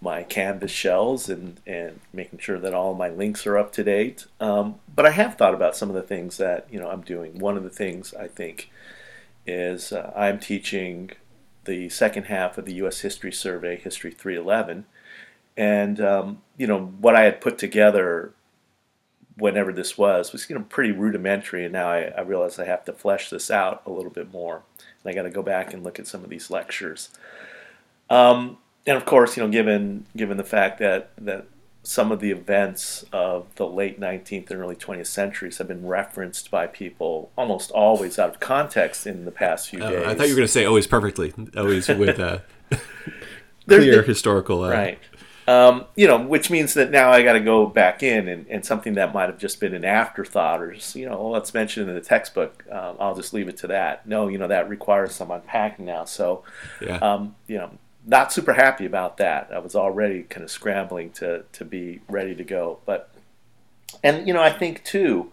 [0.00, 4.26] my canvas shells and and making sure that all my links are up to date.
[4.40, 7.38] Um, but I have thought about some of the things that you know I'm doing.
[7.38, 8.70] One of the things I think
[9.46, 11.10] is uh, I'm teaching
[11.64, 13.00] the second half of the U.S.
[13.00, 14.86] History Survey, History 311,
[15.56, 18.32] and um, you know what I had put together
[19.36, 22.84] whenever this was was you know pretty rudimentary, and now I, I realize I have
[22.86, 25.84] to flesh this out a little bit more, and I got to go back and
[25.84, 27.10] look at some of these lectures.
[28.08, 28.58] Um,
[28.90, 31.46] and of course, you know, given given the fact that that
[31.82, 36.50] some of the events of the late 19th and early 20th centuries have been referenced
[36.50, 40.06] by people almost always out of context in the past few Uh, days.
[40.06, 42.40] I thought you were going to say always perfectly, always with uh,
[43.66, 44.64] clear the- historical.
[44.64, 44.98] Uh, right.
[45.48, 48.64] Um, you know, which means that now I got to go back in and, and
[48.64, 51.88] something that might have just been an afterthought or just, you know, well, let's mention
[51.88, 52.62] in the textbook.
[52.70, 54.06] Um, I'll just leave it to that.
[54.06, 56.04] No, you know, that requires some unpacking now.
[56.04, 56.44] So,
[56.80, 56.98] Yeah.
[56.98, 57.70] um, you know,
[58.06, 59.50] not super happy about that.
[59.52, 62.80] I was already kind of scrambling to to be ready to go.
[62.86, 63.10] But
[64.02, 65.32] and you know, I think too,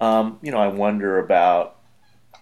[0.00, 1.76] um, you know, I wonder about,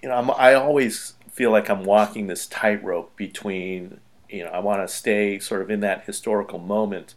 [0.03, 4.61] you know, I'm, I always feel like I'm walking this tightrope between, you know, I
[4.61, 7.15] want to stay sort of in that historical moment,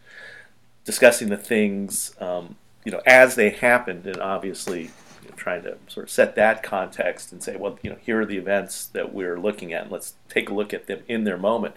[0.86, 5.78] discussing the things, um, you know, as they happened, and obviously you know, trying to
[5.88, 9.14] sort of set that context and say, well, you know, here are the events that
[9.14, 11.76] we're looking at, and let's take a look at them in their moment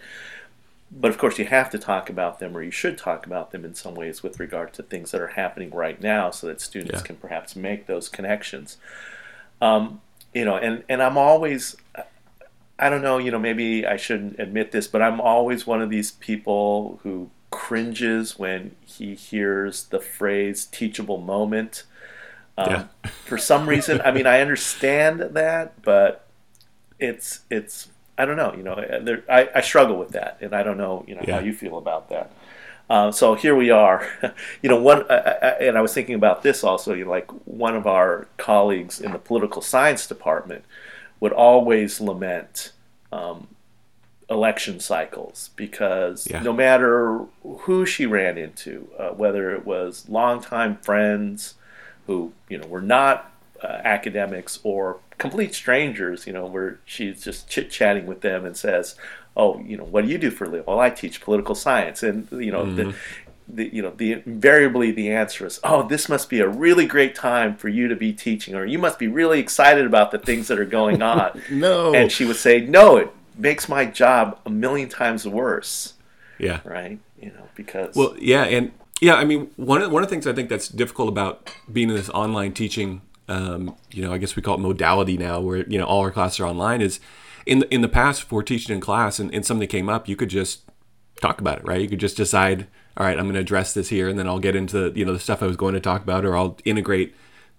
[0.91, 3.65] but of course you have to talk about them or you should talk about them
[3.65, 7.01] in some ways with regard to things that are happening right now so that students
[7.01, 7.07] Yeah.
[7.07, 8.77] can perhaps make those connections
[9.61, 10.01] um,
[10.35, 11.77] you know and, and i'm always
[12.79, 15.91] i don't know you know maybe i shouldn't admit this but i'm always one of
[15.91, 21.85] these people who cringes when he hears the phrase teachable moment
[22.59, 23.11] um, Yeah.
[23.25, 26.27] for some reason i mean i understand that but
[26.99, 28.55] it's it's I don't know.
[28.57, 31.05] You know, there, I, I struggle with that, and I don't know.
[31.07, 31.35] You know Yeah.
[31.35, 32.31] how you feel about that.
[32.89, 34.09] Uh, so here we are.
[34.63, 36.95] you know, one, I, I, and I was thinking about this also.
[36.95, 40.65] You know, like one of our colleagues in the political science department
[41.21, 42.73] would always lament
[43.13, 43.49] um,
[44.31, 46.43] election cycles because Yeah.
[46.43, 51.55] no matter who she ran into, uh, whether it was longtime friends
[52.07, 57.49] who you know were not uh, academics or complete strangers, you know, where she's just
[57.49, 58.97] chit chatting with them and says,
[59.37, 62.03] "Oh, you know, what do you do for a living?" Well, I teach political science,
[62.03, 62.97] and you know, the, mm-hmm.
[63.49, 67.15] the you know, the invariably the answer is, "Oh, this must be a really great
[67.15, 70.49] time for you to be teaching, or you must be really excited about the things
[70.49, 71.95] that are going on." No.
[71.95, 75.95] and she would say, "No, it makes my job a million times worse."
[76.39, 76.61] yeah.
[76.65, 76.99] Right?
[77.21, 80.27] You know, because Well, yeah, and yeah, I mean, one of one of the things
[80.27, 84.37] I think that's difficult about being in this online teaching, um, you know, I guess
[84.37, 86.81] we call it modality now, where you know all our classes are online.
[86.81, 87.01] Is
[87.45, 90.17] in the, in the past for teaching in class, and, and something came up, you
[90.17, 90.63] could just
[91.21, 91.81] talk about it, right?
[91.81, 94.39] You could just decide, all right, I'm going to address this here, and then I'll
[94.39, 97.15] get into you know the stuff I was going to talk about, or I'll integrate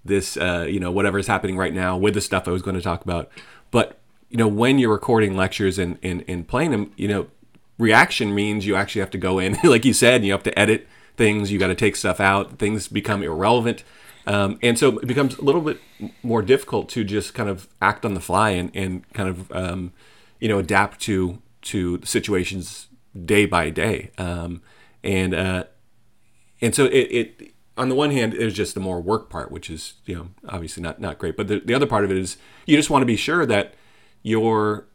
[0.06, 2.76] this, uh, you know, whatever is happening right now with the stuff I was going
[2.76, 3.30] to talk about.
[3.72, 4.00] But
[4.30, 7.28] you know, when you're recording lectures and and, and playing them, you know,
[7.78, 10.88] reaction means you actually have to go in, like you said, you have to edit
[11.18, 13.84] things, you got to take stuff out, things become irrelevant.
[14.28, 15.80] Um, and so it becomes a little bit
[16.22, 19.94] more difficult to just kind of act on the fly and, and kind of, um,
[20.40, 22.88] you know, adapt to, to situations
[23.26, 24.12] day by day.
[24.18, 24.62] Um,
[25.04, 25.64] and, uh,
[26.62, 29.70] and so it, it, on the one hand, there's just the more work part, which
[29.70, 31.38] is, you know, obviously not, not great.
[31.38, 33.76] But the, the other part of it is you just want to be sure that
[34.24, 34.88] your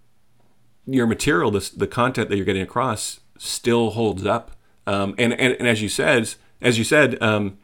[0.85, 4.57] your material, the, the content that you're getting across, still holds up.
[4.87, 7.57] Um, and, and and as you said, as you said, um,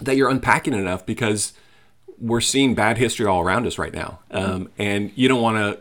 [0.00, 1.52] that you're unpacking enough because
[2.18, 5.80] we're seeing bad history all around us right now, um, and you don't want to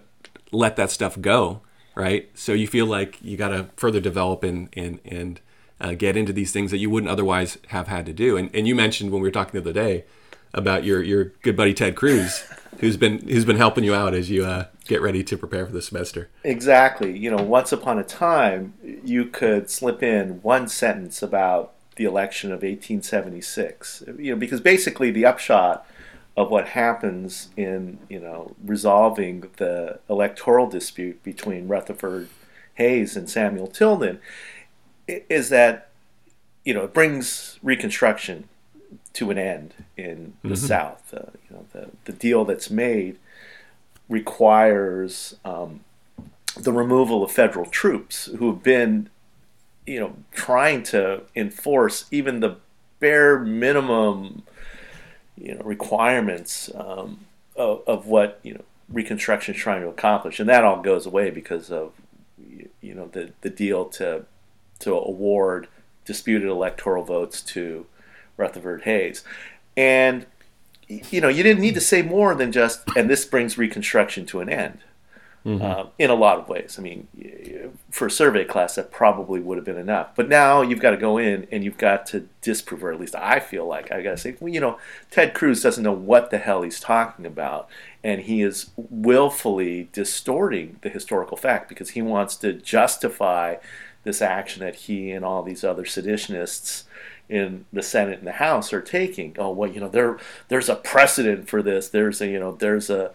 [0.51, 1.61] let that stuff go,
[1.95, 2.29] right?
[2.33, 5.39] So you feel like you got to further develop and and and
[5.79, 8.37] uh, get into these things that you wouldn't otherwise have had to do.
[8.37, 10.05] And and you mentioned when we were talking the other day
[10.53, 12.43] about your your good buddy Ted Cruz,
[12.79, 15.71] who's been who's been helping you out as you uh, get ready to prepare for
[15.71, 16.29] the semester.
[16.43, 17.17] Exactly.
[17.17, 18.73] You know, once upon a time,
[19.03, 24.03] you could slip in one sentence about the election of 1876.
[24.17, 25.85] You know, because basically the upshot
[26.37, 32.29] of what happens in you know resolving the electoral dispute between Rutherford
[32.75, 34.19] Hayes and Samuel Tilden
[35.07, 35.89] is that
[36.63, 38.49] you know it brings Reconstruction
[39.13, 41.13] to an end in the South.
[41.13, 43.17] Uh, you know, the the deal that's made
[44.09, 45.81] requires um,
[46.55, 49.09] the removal of federal troops who have been,
[49.85, 52.57] you know, trying to enforce even the
[52.99, 54.43] bare minimum,
[55.37, 57.19] you know, requirements um,
[57.55, 61.31] of, of what you know Reconstruction is trying to accomplish, and that all goes away
[61.31, 61.93] because of
[62.81, 64.25] you know the the deal to
[64.79, 65.67] to award
[66.05, 67.87] disputed electoral votes to
[68.37, 69.23] Rutherford Hayes,
[69.75, 70.27] and
[70.87, 74.39] you know you didn't need to say more than just and this brings Reconstruction to
[74.39, 74.79] an end.
[75.45, 76.77] Uh, in a lot of ways.
[76.79, 77.07] I mean,
[77.91, 80.15] for a survey class, that probably would have been enough.
[80.15, 83.15] But now you've got to go in and you've got to disprove, or at least
[83.15, 84.79] I feel like I got to say, well, you know,
[85.11, 87.69] Ted Cruz doesn't know what the hell he's talking about,
[88.03, 93.57] and he is willfully distorting the historical fact because he wants to justify
[94.03, 96.85] this action that he and all these other seditionists
[97.29, 99.35] in the Senate and the House are taking.
[99.37, 101.89] Oh well, you know there there's a precedent for this.
[101.89, 103.11] There's a you know there's a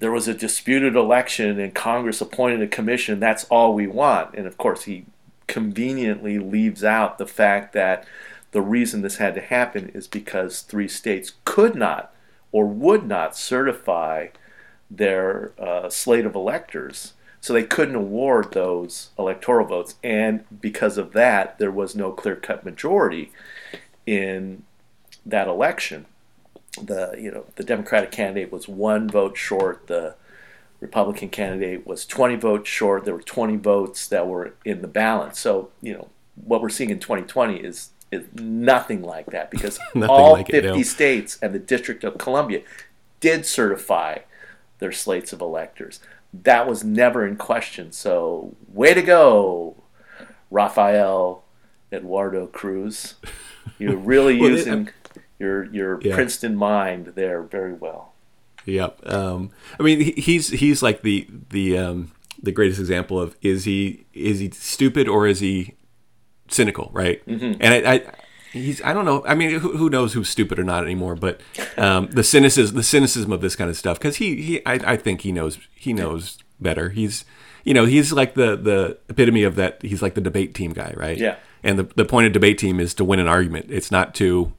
[0.00, 3.20] there was a disputed election and Congress appointed a commission.
[3.20, 4.34] That's all we want.
[4.34, 5.04] And of course, he
[5.46, 8.06] conveniently leaves out the fact that
[8.52, 12.12] the reason this had to happen is because three states could not
[12.50, 14.28] or would not certify
[14.90, 17.12] their uh, slate of electors.
[17.42, 19.94] So they couldn't award those electoral votes.
[20.02, 23.32] And because of that, there was no clear cut majority
[24.06, 24.64] in
[25.26, 26.06] that election
[26.86, 29.86] the you know the Democratic candidate was one vote short.
[29.86, 30.14] The
[30.80, 33.04] Republican candidate was 20 votes short.
[33.04, 35.38] There were 20 votes that were in the balance.
[35.38, 36.08] So you know
[36.42, 40.68] what we're seeing in 2020 is is nothing like that because all like it, 50
[40.78, 40.82] no.
[40.82, 42.62] states and the District of Columbia
[43.20, 44.18] did certify
[44.78, 46.00] their slates of electors.
[46.32, 47.92] That was never in question.
[47.92, 49.76] So way to go,
[50.50, 51.44] Rafael
[51.92, 53.14] Eduardo Cruz.
[53.78, 54.90] You're really Well, it- using
[55.40, 56.14] your your Yeah.
[56.14, 58.12] Princeton mind there very well.
[58.66, 59.10] Yep.
[59.10, 64.04] Um, I mean, he's he's like the the um, the greatest example of is he
[64.12, 65.74] is he stupid or is he
[66.48, 67.24] cynical, right?
[67.26, 67.60] Mm-hmm.
[67.60, 68.02] And I, I
[68.52, 69.24] he's I don't know.
[69.26, 71.16] I mean, who, who knows who's stupid or not anymore?
[71.16, 71.40] But
[71.78, 74.96] um, the cynicism the cynicism of this kind of stuff because he he I, I
[74.96, 76.90] think he knows he knows better.
[76.90, 77.24] He's
[77.64, 79.80] you know he's like the the epitome of that.
[79.82, 81.16] He's like the debate team guy, right?
[81.16, 81.36] Yeah.
[81.62, 83.66] And the the point of debate team is to win an argument.
[83.70, 84.52] It's not to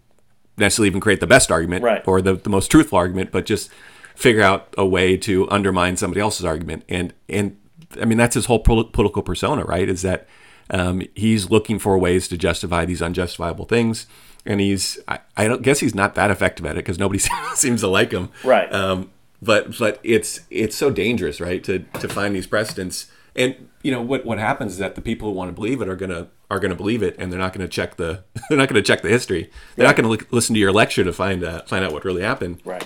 [0.61, 2.01] necessarily even create the best argument Right.
[2.07, 3.69] or the, the most truthful argument, but just
[4.15, 6.83] figure out a way to undermine somebody else's argument.
[6.87, 7.57] And and
[8.01, 9.89] I mean that's his whole pol- political persona, right?
[9.89, 10.27] Is that
[10.69, 14.07] um, he's looking for ways to justify these unjustifiable things,
[14.45, 17.19] and he's I, I don't guess he's not that effective at it because nobody
[17.55, 18.71] seems to like him, Right.
[18.71, 19.09] Um,
[19.41, 21.61] but but it's it's so dangerous, right?
[21.65, 25.27] To to find these precedents, and you know what what happens is that the people
[25.29, 27.67] who want to believe it are gonna are gonna believe it, and they're not gonna
[27.67, 29.49] check the they're not gonna check the history.
[29.75, 32.21] They're not gonna li- listen to your lecture to find uh, find out what really
[32.23, 32.61] happened.
[32.65, 32.85] Right.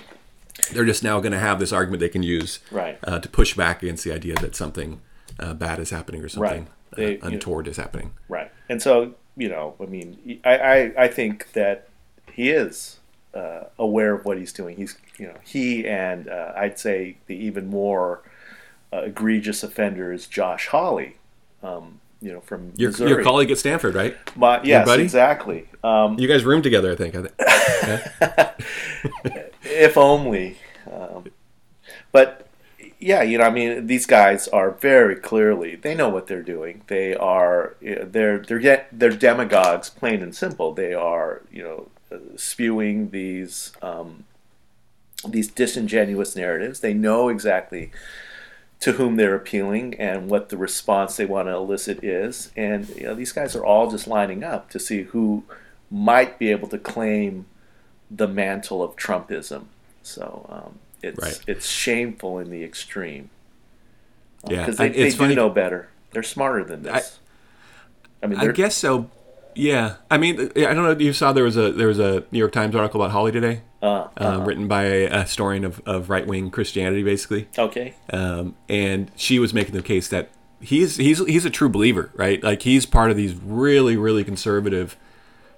[0.72, 2.98] They're just now gonna have this argument they can use Right.
[3.04, 5.02] uh, to push back against the idea that something
[5.40, 8.12] uh, bad is happening or something They- uh, untoward is happening.
[8.30, 8.52] Right.
[8.70, 11.90] And so, you know, I mean, I, I, I think that
[12.32, 13.00] he is
[13.34, 14.78] uh, aware of what he's doing.
[14.78, 18.22] He's, you know, he and uh, I'd say the even more
[18.94, 21.18] uh, egregious offender is Josh Hawley,
[21.62, 23.10] um, you know, from Your, Missouri.
[23.10, 24.16] your colleague at Stanford, right?
[24.36, 25.68] My, yes, exactly.
[25.84, 27.16] Um, You guys roomed together, I think.
[27.16, 27.34] I think.
[29.64, 30.58] if only.
[30.92, 31.26] Um,
[32.12, 32.48] but
[33.00, 36.84] yeah, you know, I mean, these guys are very clearly they know what they're doing.
[36.88, 40.74] They are they're they're yet they're demagogues, plain and simple.
[40.74, 44.24] They are you know uh, spewing these um,
[45.28, 46.80] these disingenuous narratives.
[46.80, 47.92] They know exactly
[48.82, 52.52] to whom they're appealing and what the response they want to elicit is.
[52.56, 55.44] And you know, these guys are all just lining up to see who
[55.90, 57.46] might be able to claim
[58.12, 59.66] the mantle of Trumpism.
[60.04, 61.40] So um, it's Right.
[61.48, 63.30] it's shameful in the extreme.
[64.48, 65.88] Yeah, because I- they, they do funny- know better.
[66.12, 67.20] They're smarter than this.
[68.24, 69.10] I, mean, I guess so.
[69.54, 70.98] Yeah, I mean, I don't know.
[70.98, 73.62] You saw there was a there was a New York Times article about Hawley today,
[73.86, 77.48] uh, uh, written by a, historian of, of right wing Christianity, basically.
[77.58, 77.96] okay.
[78.12, 80.30] um, and she was making the case that
[80.60, 82.44] he's he's he's a true believer, right?
[82.44, 84.98] Like he's part of these really really conservative.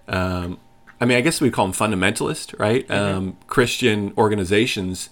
[0.07, 0.59] Um,
[0.99, 2.89] I mean, I guess we call them fundamentalist, right?
[2.89, 5.09] Um, Christian organizations.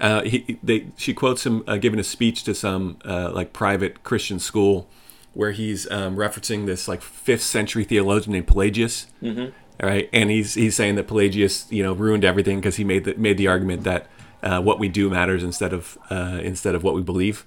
[0.00, 4.04] Uh, he they she quotes him uh, giving a speech to some uh, like private
[4.04, 4.88] Christian school
[5.34, 9.06] where he's um, referencing this like fifth century theologian named Pelagius.
[9.22, 9.52] Mm-hmm.
[9.80, 13.14] Right, and he's he's saying that Pelagius, you know, ruined everything because he made the
[13.14, 14.08] made the argument that
[14.42, 17.44] uh, what we do matters instead of uh, instead of what we believe.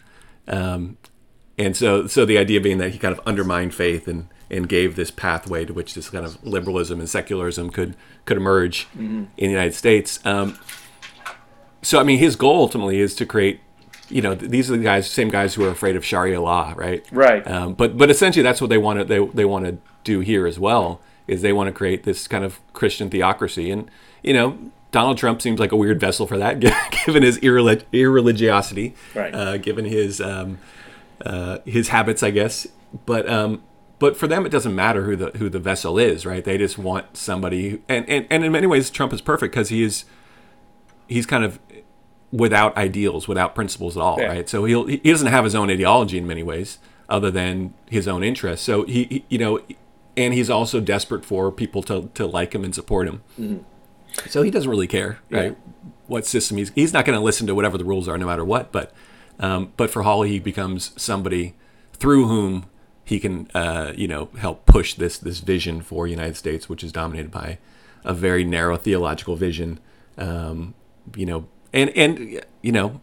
[0.47, 0.97] Um,
[1.57, 4.95] and so so the idea being that he kind of undermined faith and and gave
[4.95, 8.87] this pathway to which this kind of liberalism and secularism could could emerge
[9.37, 10.25] in the United States.
[10.25, 10.57] Um,
[11.81, 13.59] so I mean, his goal ultimately is to create
[14.11, 17.05] you know, these are the guys, same guys who are afraid of Sharia law, right?
[17.11, 17.47] Right.
[17.47, 20.45] Um, but but essentially, that's what they want to they they want to do here
[20.45, 21.01] as well.
[21.31, 23.89] Is they want to create this kind of Christian theocracy, and
[24.21, 24.57] you know,
[24.91, 26.59] Donald Trump seems like a weird vessel for that,
[27.05, 29.33] given his irrelig- irreligiosity, Right.
[29.33, 30.57] uh, given his um,
[31.25, 32.67] uh, his habits, I guess.
[33.05, 33.63] But um,
[33.99, 36.43] but for them, it doesn't matter who the who the vessel is, right?
[36.43, 39.69] They just want somebody, who, and and, and in many ways, Trump is perfect because
[39.69, 40.03] he is
[41.07, 41.59] he's kind of
[42.31, 44.27] without ideals, without principles at all, Yeah.
[44.27, 44.49] right?
[44.49, 46.79] So he'll he doesn't have his own ideology in many ways,
[47.09, 48.65] other than his own interests.
[48.65, 49.59] So he, he you know,
[50.17, 53.65] and he's also desperate for people to to like him and support him.
[54.29, 55.57] So he doesn't really care, right?
[56.07, 58.43] What system he's he's not going to listen to whatever the rules are, no matter
[58.45, 58.71] what.
[58.71, 58.91] But
[59.39, 61.55] um, but for Hawley, he becomes somebody
[61.93, 62.65] through whom
[63.05, 66.91] he can uh, you know help push this this vision for United States, which is
[66.91, 67.57] dominated by
[68.03, 69.79] a very narrow theological vision.
[70.17, 70.73] Um,
[71.15, 72.99] you know, and and you know,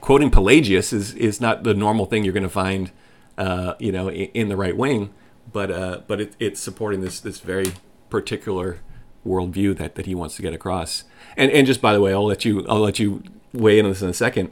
[0.00, 2.90] quoting Pelagius is is not the normal thing you're going to find,
[3.38, 5.10] uh, you know, in, in the right wing,
[5.52, 7.72] but uh, but it, it's supporting this this very
[8.08, 8.80] particular
[9.26, 11.04] worldview that, that he wants to get across.
[11.36, 13.22] And and just by the way, I'll let you I'll let you
[13.52, 14.50] weigh in on this in a second.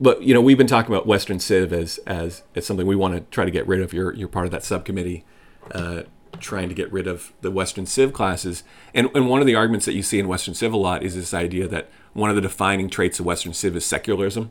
[0.00, 3.14] But you know, we've been talking about Western Civ as as, as something we want
[3.14, 3.92] to try to get rid of.
[3.92, 5.24] You're you're part of that subcommittee.
[5.72, 6.02] Uh,
[6.38, 8.62] trying to get rid of the Western Civ classes.
[8.94, 11.14] And, and one of the arguments that you see in Western Civ a lot is
[11.14, 14.50] this idea that one of the defining traits of Western Civ is secularism.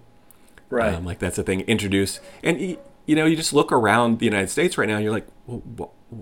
[0.70, 0.94] Right.
[0.94, 4.50] Um, like that's a thing introduced, and you know, you just look around the United
[4.50, 6.16] States right now, and you're like, "Wh- wh-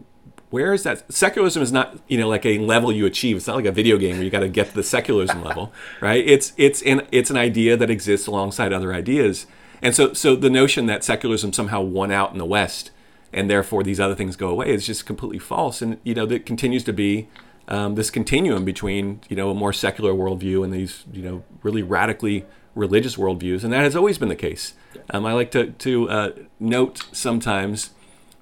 [0.49, 1.11] where is that?
[1.11, 3.36] Secularism is not, you know, like a level you achieve.
[3.38, 5.73] It's not like a video game where you got to get to the secularism level,
[6.01, 6.23] right?
[6.25, 9.45] It's it's an it's an idea that exists alongside other ideas,
[9.82, 12.91] and so so the notion that secularism somehow won out in the West,
[13.34, 15.82] and therefore these other things go away is just completely false.
[15.82, 17.28] And you know, that continues to be
[17.67, 21.84] um, this continuum between you know a more secular worldview and these you know really
[21.84, 22.45] radically
[22.78, 24.73] religious worldviews, and that has always been the case.
[25.09, 27.91] Um, I like to to uh, note sometimes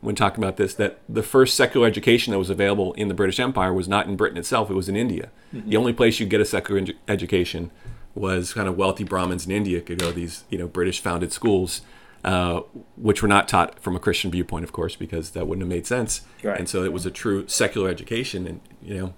[0.02, 3.40] when talking about this that the first secular education that was available in the British
[3.40, 5.30] Empire was not in Britain itself; it was in India.
[5.52, 7.72] The only place you get a secular edu- education
[8.14, 11.32] was kind of wealthy Brahmins in India could go to these you know British founded
[11.32, 11.82] schools.
[12.24, 12.62] Uh,
[12.96, 15.86] which were not taught from a Christian viewpoint, of course, because that wouldn't have made
[15.86, 16.22] sense.
[16.42, 16.58] Right.
[16.58, 19.14] And so it was a true secular education, and you know,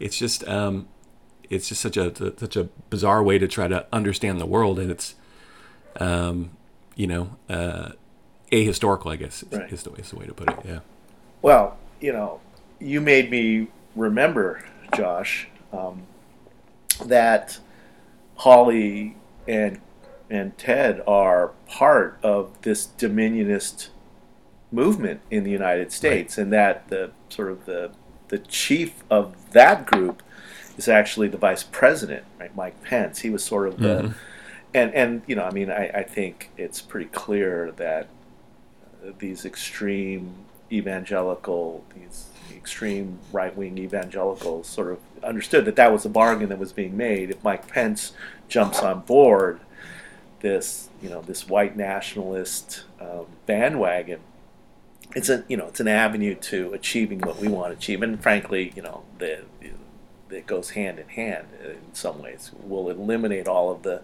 [0.00, 0.88] it's just um,
[1.50, 4.90] it's just such a such a bizarre way to try to understand the world, and
[4.90, 5.14] it's
[6.00, 6.50] um,
[6.96, 7.90] you know uh,
[8.52, 9.72] ahistorical, I guess is, Right.
[9.72, 10.58] is, the, is the way to put it.
[10.64, 10.80] Yeah.
[11.42, 12.40] Well, you know,
[12.78, 14.64] you made me remember,
[14.96, 16.02] Josh, um,
[17.04, 17.58] that
[18.36, 19.80] Hawley and
[20.30, 23.88] and Ted are part of this dominionist
[24.70, 27.90] movement in the United States, and that the sort of the
[28.28, 30.22] the chief of that group
[30.78, 33.20] is actually the vice president, right, Mike Pence.
[33.20, 34.14] He was sort of the,
[34.72, 38.08] and and you know, I mean, I, I think it's pretty clear that
[39.18, 40.34] these extreme
[40.70, 46.58] evangelical, these extreme right wing evangelicals sort of understood that that was a bargain that
[46.58, 47.30] was being made.
[47.30, 48.12] If Mike Pence
[48.48, 49.60] jumps on board
[50.40, 54.20] this, you know, this white nationalist um, bandwagon,
[55.16, 58.22] it's a you know it's an avenue to achieving what we want to achieve, and
[58.22, 59.40] frankly, you know, the,
[60.30, 62.50] it goes hand in hand in some ways.
[62.62, 64.02] We'll eliminate all of the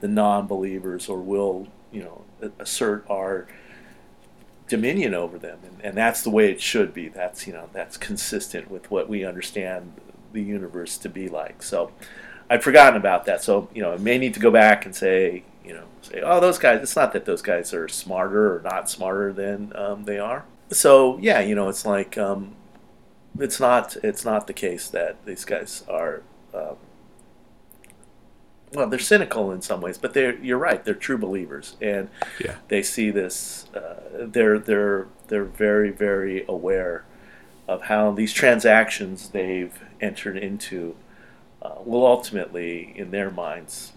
[0.00, 2.24] the non-believers, or will you know
[2.58, 3.46] assert our
[4.68, 7.08] dominion over them, and, and that's the way it should be.
[7.08, 9.92] That's you know that's consistent with what we understand
[10.32, 11.62] the universe to be like.
[11.62, 11.92] So
[12.50, 13.42] I'd forgotten about that.
[13.42, 16.40] So you know I may need to go back and say you know say oh
[16.40, 16.82] those guys.
[16.82, 20.44] It's not that those guys are smarter or not smarter than um, they are.
[20.70, 22.54] So yeah, you know it's like um,
[23.38, 26.22] it's not it's not the case that these guys are.
[26.54, 26.76] Um,
[28.72, 30.84] well, they're cynical in some ways, but they're you're right.
[30.84, 32.08] They're true believers, and
[32.40, 32.56] Yeah.
[32.68, 33.66] they see this.
[33.74, 37.04] Uh, they're they're they're very very aware
[37.68, 40.96] of how these transactions they've entered into
[41.62, 43.92] uh, will ultimately, in their minds,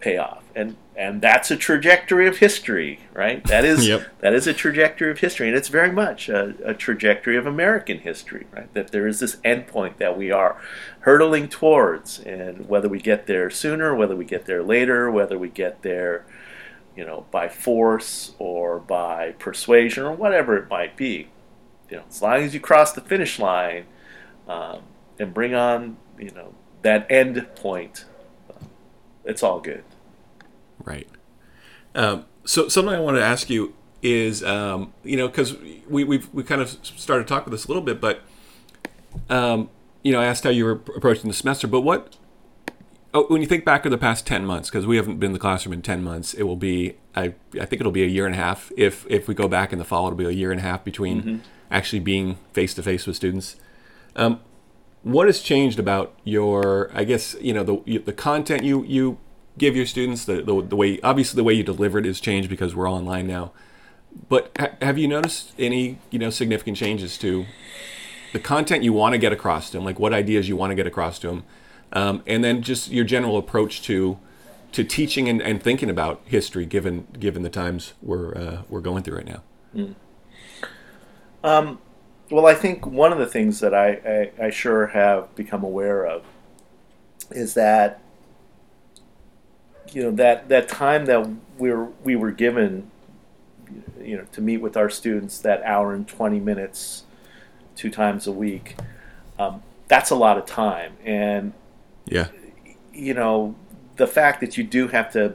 [0.00, 3.44] pay off, and and that's a trajectory of history, right?
[3.44, 4.06] That is Yep.
[4.20, 7.98] that is a trajectory of history, and it's very much a, a trajectory of American
[7.98, 8.72] history, right?
[8.74, 10.60] That there is this endpoint that we are
[11.00, 15.48] hurtling towards, and whether we get there sooner, whether we get there later, whether we
[15.48, 16.24] get there,
[16.96, 21.28] you know, by force or by persuasion or whatever it might be,
[21.90, 23.84] you know, as long as you cross the finish line
[24.48, 24.80] um,
[25.18, 28.06] and bring on, you know, that end point,
[28.50, 28.64] uh,
[29.24, 29.84] it's all good.
[30.86, 31.06] Right.
[31.94, 35.56] Um, so something I want to ask you is, um, you know, because
[35.88, 38.22] we we've we kind of started to talk about this a little bit, but
[39.28, 39.68] um,
[40.02, 42.16] you know, I asked how you were approaching the semester, but what
[43.14, 45.32] oh, when you think back of the past 10 months because we haven't been in
[45.32, 48.26] the classroom in 10 months it will be I, I think it'll be a year
[48.26, 50.50] and a half if if we go back in the fall it'll be a year
[50.50, 51.36] and a half between Mm-hmm.
[51.70, 53.56] actually being face to face with students
[54.16, 54.40] um,
[55.02, 59.18] what has changed about your i guess you know the the content you you
[59.58, 62.48] give your students the, the, the way obviously the way you deliver it has changed
[62.48, 63.52] because we're all online now.
[64.28, 67.46] But ha- have you noticed any you know significant changes to
[68.32, 70.74] the content you want to get across to them, like what ideas you want to
[70.74, 71.44] get across to them,
[71.92, 74.18] um, and then just your general approach to
[74.72, 79.02] to teaching and, and thinking about history, given given the times we're uh, we're going
[79.02, 79.42] through right now.
[82.30, 86.04] Well, I think one of the things that I, I, I sure have become aware
[86.04, 86.24] of
[87.30, 88.00] is that
[89.92, 91.28] you know that that time that
[91.58, 92.90] we were we were given
[94.00, 97.04] you know to meet with our students that hour and 20 minutes
[97.74, 98.76] two times a week
[99.38, 100.96] um, that's a lot of time.
[101.04, 101.52] And
[102.06, 102.28] Yeah,
[102.92, 103.54] you know
[103.96, 105.34] the fact that you do have to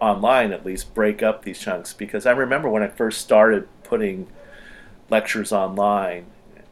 [0.00, 4.28] online at least break up these chunks because I remember when I first started putting
[5.10, 6.26] lectures online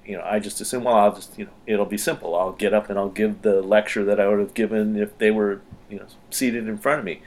[0.04, 2.36] you know I just assumed well I'll just you know it'll be simple.
[2.36, 5.30] I'll get up and I'll give the lecture that I would have given if they
[5.30, 7.22] were you know seated in front of me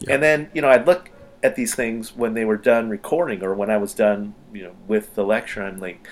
[0.00, 0.14] Yeah.
[0.14, 1.10] and then you know I'd look
[1.42, 4.72] at these things when they were done recording or when I was done you know
[4.86, 6.06] with the lecture I'm like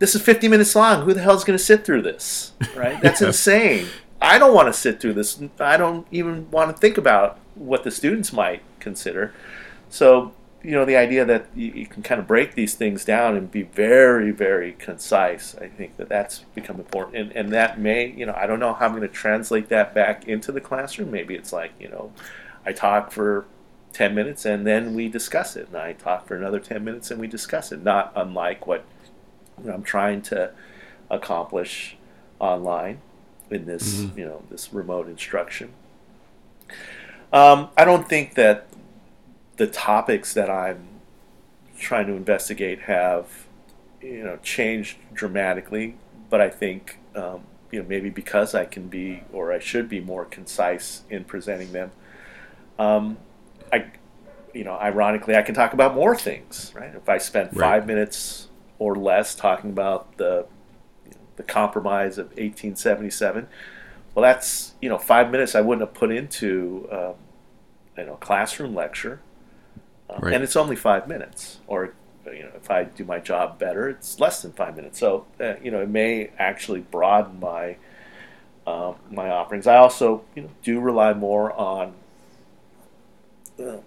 [0.00, 1.04] this is 50 minutes long.
[1.04, 2.52] Who the hell's going to sit through this?
[2.76, 3.00] Right?
[3.00, 3.86] That's insane.
[4.20, 5.40] I don't want to sit through this.
[5.60, 9.32] I don't even want to think about what the students might consider.
[9.88, 10.32] So,
[10.64, 13.50] you know, the idea that you, you can kind of break these things down and
[13.50, 17.16] be very, very concise, I think that that's become important.
[17.16, 19.94] And, and that may, you know, I don't know how I'm going to translate that
[19.94, 21.10] back into the classroom.
[21.10, 22.12] Maybe it's like, you know,
[22.64, 23.44] I talk for
[23.92, 25.68] 10 minutes and then we discuss it.
[25.68, 27.82] And I talk for another 10 minutes and we discuss it.
[27.82, 28.84] Not unlike what
[29.62, 30.50] you know, I'm trying to
[31.10, 31.96] accomplish
[32.40, 33.00] online
[33.50, 35.72] in this, you know, this remote instruction.
[37.32, 38.66] Um, I don't think that
[39.56, 40.86] the topics that I'm
[41.78, 43.46] trying to investigate have,
[44.00, 45.96] you know, changed dramatically.
[46.30, 50.00] But I think, um, you know, maybe because I can be or I should be
[50.00, 51.90] more concise in presenting them,
[52.78, 53.18] um,
[53.72, 53.86] I,
[54.52, 56.94] you know, ironically, I can talk about more things, right?
[56.94, 57.68] If I spend Right.
[57.68, 58.48] five minutes
[58.78, 60.46] or less talking about the
[61.36, 63.48] the compromise of 1877,
[64.14, 67.14] well, that's you know five minutes I wouldn't have put into um,
[67.98, 69.20] you know classroom lecture,
[70.08, 70.34] Right.
[70.34, 71.58] and it's only five minutes.
[71.66, 71.94] Or
[72.26, 74.98] you know, if I do my job better, it's less than five minutes.
[74.98, 77.76] So uh, you know, it may actually broaden my
[78.66, 79.66] um, my offerings.
[79.66, 81.94] I also you know do rely more on
[83.58, 83.78] uh,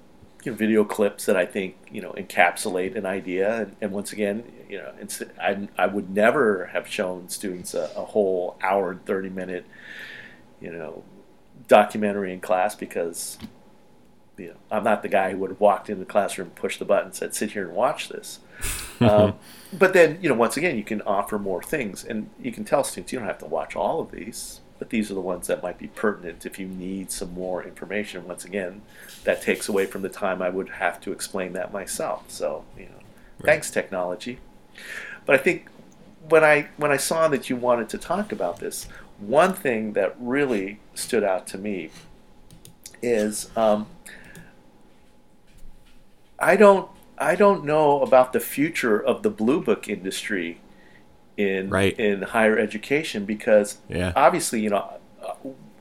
[0.44, 3.62] you know, video clips that I think you know encapsulate an idea.
[3.62, 4.92] And, and once again, you know,
[5.42, 9.66] I I would never have shown students a, a whole hour and thirty minute
[10.60, 11.04] you know
[11.68, 13.38] documentary in class because
[14.38, 16.86] you know I'm not the guy who would have walked into the classroom, pushed the
[16.86, 18.40] button, said, "Sit here and watch this."
[19.00, 19.36] um,
[19.72, 22.84] but then you know, once again, you can offer more things, and you can tell
[22.84, 24.62] students you don't have to watch all of these.
[24.80, 28.28] But these are the ones that might be pertinent if you need some more information.
[28.28, 28.84] Once again,
[29.24, 32.26] that takes away from the time I would have to explain that myself.
[32.28, 33.00] So, you know,
[33.42, 34.38] thanks technology.
[35.26, 35.68] But I think
[36.30, 40.16] when I when I saw that you wanted to talk about this, one thing that
[40.20, 41.90] really stood out to me
[43.02, 43.88] is um,
[46.40, 50.62] I don't I don't know about the future of the blue book industry
[51.36, 51.98] in Right.
[52.00, 54.14] in higher education because Yeah.
[54.16, 54.90] obviously you know
[55.26, 55.34] uh,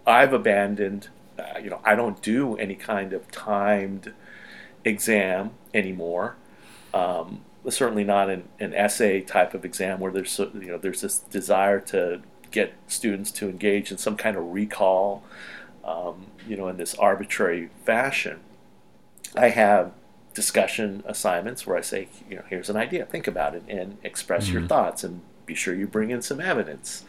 [0.07, 4.13] I've abandoned uh, you know I don't do any kind of timed
[4.85, 6.37] exam anymore.
[6.95, 11.19] Um, certainly not an, an essay type of exam where there's you know there's this
[11.19, 15.25] desire to get students to engage in some kind of recall,
[15.85, 18.39] um, you know, in this arbitrary fashion.
[19.35, 19.93] I have
[20.37, 24.51] discussion assignments where I say, you know, here's an idea, think about it, and express
[24.51, 27.05] your thoughts, and be sure you bring in some evidence,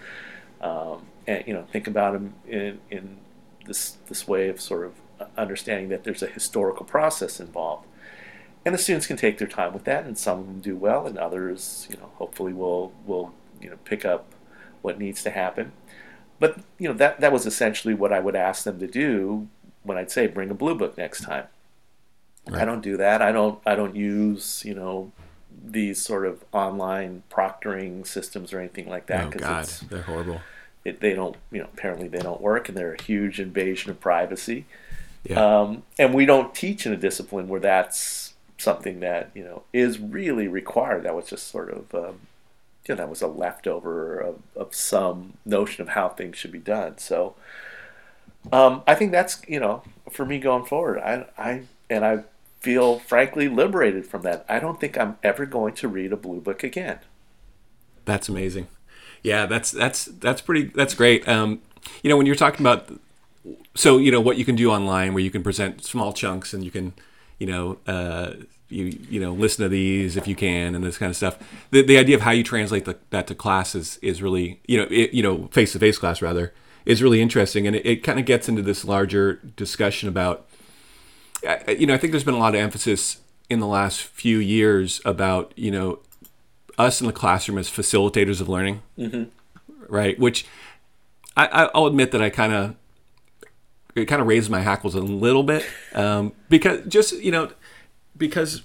[0.62, 3.18] um, and you know, think about them in in
[3.66, 7.86] this this way of sort of understanding that there's a historical process involved.
[8.66, 11.06] And the students can take their time with that, and some of them do well,
[11.06, 14.34] and others, you know, hopefully will will you know pick up
[14.82, 15.74] what needs to happen.
[16.40, 19.50] But you know that that was essentially what I would ask them to do
[19.84, 21.48] when I'd say bring a blue book next time.
[22.54, 23.22] I don't do that.
[23.22, 25.12] I don't I don't use you know
[25.66, 30.42] these sort of online proctoring systems or anything like that Oh because God, they're horrible.
[30.86, 34.00] it, they don't you know apparently they don't work and they're a huge invasion of
[34.00, 34.66] privacy.
[35.24, 35.60] Yeah.
[35.62, 40.00] Um, and we don't teach in a discipline where that's something that you know is
[40.00, 41.04] really required.
[41.04, 42.20] That was just sort of um,
[42.88, 46.60] you know that was a leftover of, of some notion of how things should be
[46.60, 46.98] done.
[46.98, 47.36] So
[48.52, 51.00] um, I think that's you know for me going forward.
[51.00, 52.24] I I and I
[52.60, 54.46] feel frankly liberated from that.
[54.50, 57.00] I don't think I'm ever going to read a blue book again.
[58.06, 58.68] That's amazing.
[59.24, 61.28] Yeah, that's that's that's pretty that's great.
[61.28, 61.62] Um,
[62.04, 62.90] you know, when you're talking about
[63.76, 66.64] so you know what you can do online where you can present small chunks and
[66.64, 66.94] you can
[67.40, 68.34] you know uh,
[68.70, 71.38] you you know listen to these if you can and this kind of stuff.
[71.72, 74.78] The the idea of how you translate the, that to class is is really you
[74.78, 76.54] know it, you know face to face class rather
[76.86, 80.47] is really interesting and it, it kind of gets into this larger discussion about
[81.68, 83.20] you know I think there's been a lot of emphasis
[83.50, 86.00] in the last few years about you know
[86.78, 89.24] us in the classroom as facilitators of learning, mm-hmm.
[89.88, 90.18] right?
[90.20, 90.46] Which
[91.36, 92.76] I, I'll admit that I kind of
[93.96, 97.52] it kind of raised my hackles a little bit um, because just you know
[98.16, 98.64] because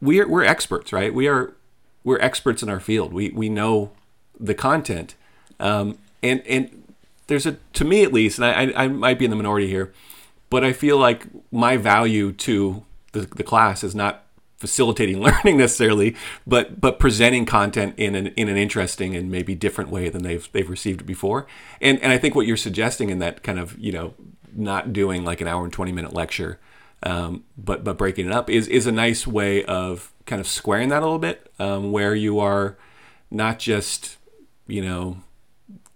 [0.00, 1.12] we're we're experts, right?
[1.12, 1.54] We are
[2.04, 3.12] we're experts in our field.
[3.12, 3.92] We we know
[4.38, 5.14] the content,
[5.60, 6.94] um, and and
[7.26, 9.92] there's a to me at least, and I, I might be in the minority here,
[10.50, 14.24] but I feel like my value to the, the class is not
[14.58, 16.14] facilitating learning necessarily,
[16.46, 20.48] but but presenting content in an in an interesting and maybe different way than they've
[20.52, 21.46] they've received it before.
[21.80, 24.14] And and I think what you're suggesting in that kind of you know
[24.54, 26.58] not doing like an hour and 20 minute lecture,
[27.02, 30.88] um, but but breaking it up is is a nice way of kind of squaring
[30.90, 32.76] that a little bit, um, where you are
[33.30, 34.16] not just
[34.66, 35.18] you know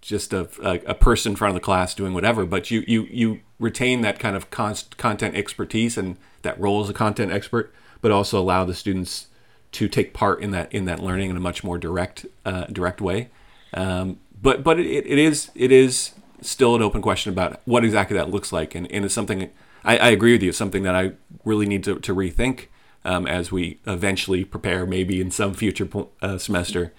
[0.03, 3.41] just a, a, person in front of the class doing whatever, but you you you
[3.59, 8.11] retain that kind of const, content expertise and that role as a content expert, but
[8.11, 9.29] also allow the students
[9.71, 13.01] to take part in that in that learning in a much more direct uh, direct
[13.01, 13.31] way.
[13.73, 18.17] Um, but but it, it is it is still an open question about what exactly
[18.17, 19.51] that looks like, and, and it's something
[19.85, 20.51] I, I agree with you.
[20.51, 21.13] It's something that I
[21.45, 22.67] really need to, to rethink
[23.05, 25.89] um, as we eventually prepare, maybe in some future
[26.21, 26.93] uh, semester,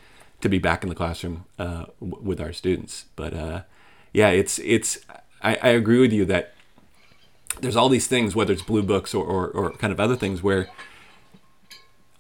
[0.43, 3.05] to be back in the classroom uh, w- with our students.
[3.15, 3.61] But uh,
[4.13, 4.99] yeah, it's it's
[5.41, 6.53] I, I, agree with you that
[7.61, 10.43] there's all these things, whether it's blue books or, or, or kind of other things,
[10.43, 10.69] where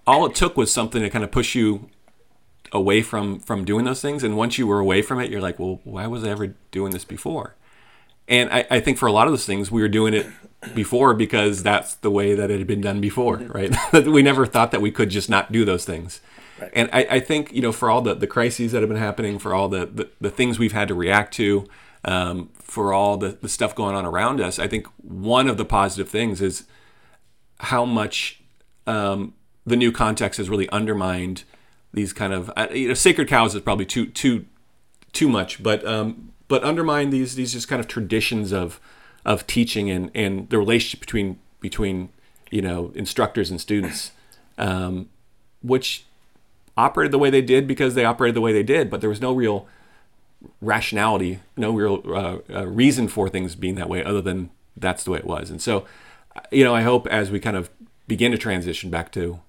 [0.05, 1.89] all it took was something to kind of push you
[2.71, 4.23] away from from doing those things.
[4.23, 6.91] And once you were away from it you're like well why was i ever doing
[6.91, 7.55] this before?
[8.27, 10.25] And I, I think for a lot of those things we were doing it
[10.73, 13.75] before because that's the way that it had been done before right?
[13.93, 16.21] We never thought that we could just not do those things
[16.59, 16.71] right.
[16.73, 19.39] and I, I, think you know for all the, the crises that have been happening
[19.39, 21.67] for all the, the, the things we've had to react to
[22.05, 25.65] um, for all the, the stuff going on around us i think one of the
[25.65, 26.65] positive things is
[27.59, 28.41] how much
[28.87, 29.33] um,
[29.65, 31.43] the new context has really undermined
[31.93, 34.45] these kind of uh, you know sacred cows is probably too too
[35.13, 38.81] too much, but um, but undermine these these just kind of traditions of
[39.23, 42.09] of teaching and and the relationship between between
[42.51, 44.11] you know instructors and students,
[44.57, 45.09] um,
[45.61, 46.05] which
[46.77, 49.21] operated the way they did because they operated the way they did, but there was
[49.21, 49.67] no real
[50.61, 55.11] rationality, no real uh, uh, reason for things being that way other than that's the
[55.11, 55.49] way it was.
[55.49, 55.85] And so,
[56.51, 57.69] you know, I hope as we kind of
[58.07, 59.39] begin to transition back to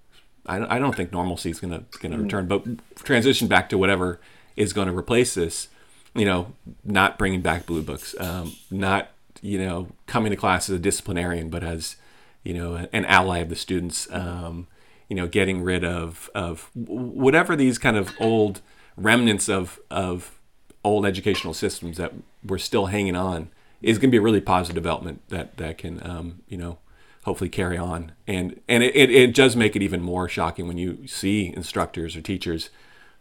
[0.47, 2.65] I, I don't think normalcy is going to going to return, but
[2.97, 4.21] transition back to whatever
[4.57, 5.69] is going to replace this.
[6.15, 6.53] You know,
[6.85, 9.11] not bringing back blue books, um, not
[9.43, 11.97] you know coming to class as a disciplinarian, but as
[12.45, 14.09] you know an ally of the students.
[14.13, 14.67] Um,
[15.09, 18.61] you know, getting rid of of whatever these kind of old
[18.97, 20.39] remnants of of
[20.83, 22.13] old educational systems that
[22.45, 23.49] we're still hanging on
[23.81, 26.79] is going to be a really positive development that that can um, you know
[27.25, 28.13] hopefully carry on.
[28.27, 32.17] And and it, it, it, does make it even more shocking when you see instructors
[32.17, 32.71] or teachers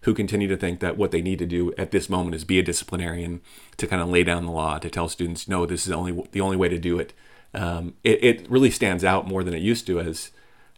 [0.02, 2.60] who continue to think that what they need to do at this moment is be
[2.60, 3.40] a disciplinarian
[3.78, 6.42] to kind of lay down the law to tell students no this is only the
[6.42, 7.14] only way to do it.
[7.54, 10.32] Um, it, it really stands out more than it used to as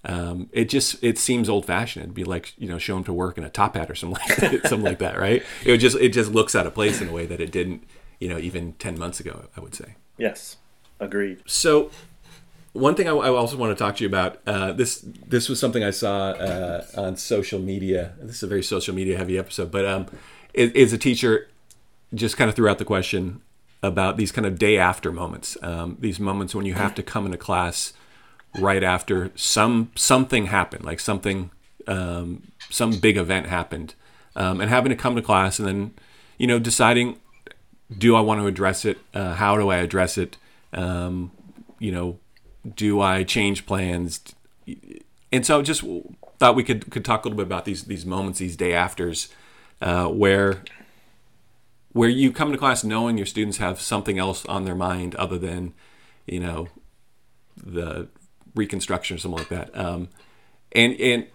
[0.05, 2.03] um, it just it seems old fashioned.
[2.03, 4.19] It'd be like you know show him to work in a top hat or something
[4.19, 5.43] like that, something like that, right?
[5.65, 7.83] It just it just looks out of place in a way that it didn't
[8.19, 9.45] you know even ten months ago.
[9.57, 9.95] I would say.
[10.17, 10.57] Yes,
[10.99, 11.41] agreed.
[11.45, 11.91] So
[12.73, 15.59] one thing I, I, also want to talk to you about uh, this this was
[15.59, 18.13] something I saw uh, on social media.
[18.21, 20.07] This is a very social media heavy episode, but um,
[20.53, 21.47] is a teacher
[22.13, 23.41] just kind of threw out the question
[23.81, 27.25] about these kind of day after moments, um, these moments when you have to come
[27.25, 27.93] into class
[28.59, 31.51] right after some something happened, like something
[31.87, 33.95] um, some big event happened,
[34.35, 35.93] um, and having to come to class and then
[36.37, 37.19] you know deciding
[37.95, 40.37] do I want to address it, uh, how do I address it,
[40.73, 41.31] um,
[41.79, 42.19] you know
[42.75, 44.21] do I change plans?
[45.31, 45.83] And so just
[46.39, 49.29] thought we could could talk a little bit about these these moments, these day afters,
[49.81, 50.63] uh, where
[51.93, 55.37] where you come to class knowing your students have something else on their mind other
[55.37, 55.73] than,
[56.25, 56.67] you know,
[57.55, 58.07] the
[58.55, 59.77] reconstruction or something like that.
[59.77, 60.09] Um,
[60.71, 61.27] and and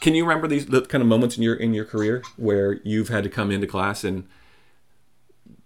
[0.00, 3.08] can you remember these the kind of moments in your in your career where you've
[3.08, 4.26] had to come into class and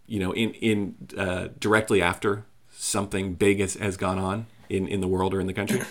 [0.07, 5.01] you know in in uh, directly after something big has, has gone on in, in
[5.01, 5.83] the world or in the country?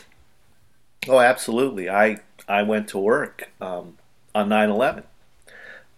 [1.07, 1.87] Oh, absolutely.
[1.87, 2.17] I
[2.47, 3.97] I went to work um,
[4.33, 5.03] on 9/11.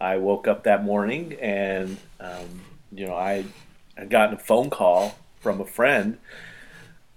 [0.01, 3.45] I woke up that morning and um, you know I
[3.95, 6.17] had gotten a phone call from a friend,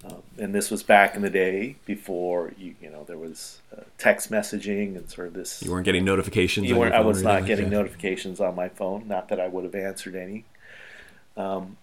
[0.04, 3.82] um, and this was back in the day before you you know there was uh,
[3.98, 5.62] text messaging and sort of this.
[5.62, 6.68] You weren't getting notifications.
[6.68, 7.76] You weren't, I was not getting that?
[7.76, 9.06] notifications on my phone.
[9.06, 10.44] Not that I would have answered any.
[11.36, 11.76] Um,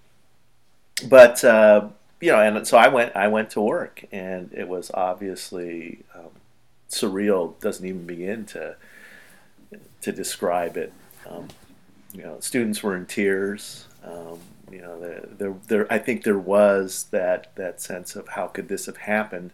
[1.07, 1.89] but uh,
[2.19, 3.15] you know, and so I went.
[3.15, 6.31] I went to work, and it was obviously um,
[6.89, 7.59] surreal.
[7.59, 8.75] Doesn't even begin to
[10.01, 10.91] to describe it.
[11.29, 11.49] Um,
[12.13, 13.85] you know, students were in tears.
[14.71, 18.67] You know, there, there, there, I think there was that that sense of how could
[18.67, 19.51] this have happened,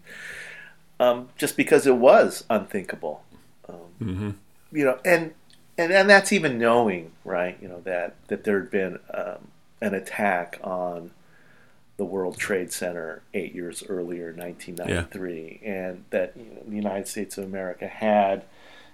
[1.00, 3.24] um, just because it was unthinkable.
[3.68, 4.30] Um, Mm-hmm.
[4.76, 5.34] You know, and
[5.78, 7.58] and and that's even knowing, right?
[7.62, 9.48] You know that that there had been um,
[9.82, 11.12] an attack on
[11.98, 17.38] the World Trade Center eight years earlier, 1993, and that you know, the United States
[17.38, 18.46] of America had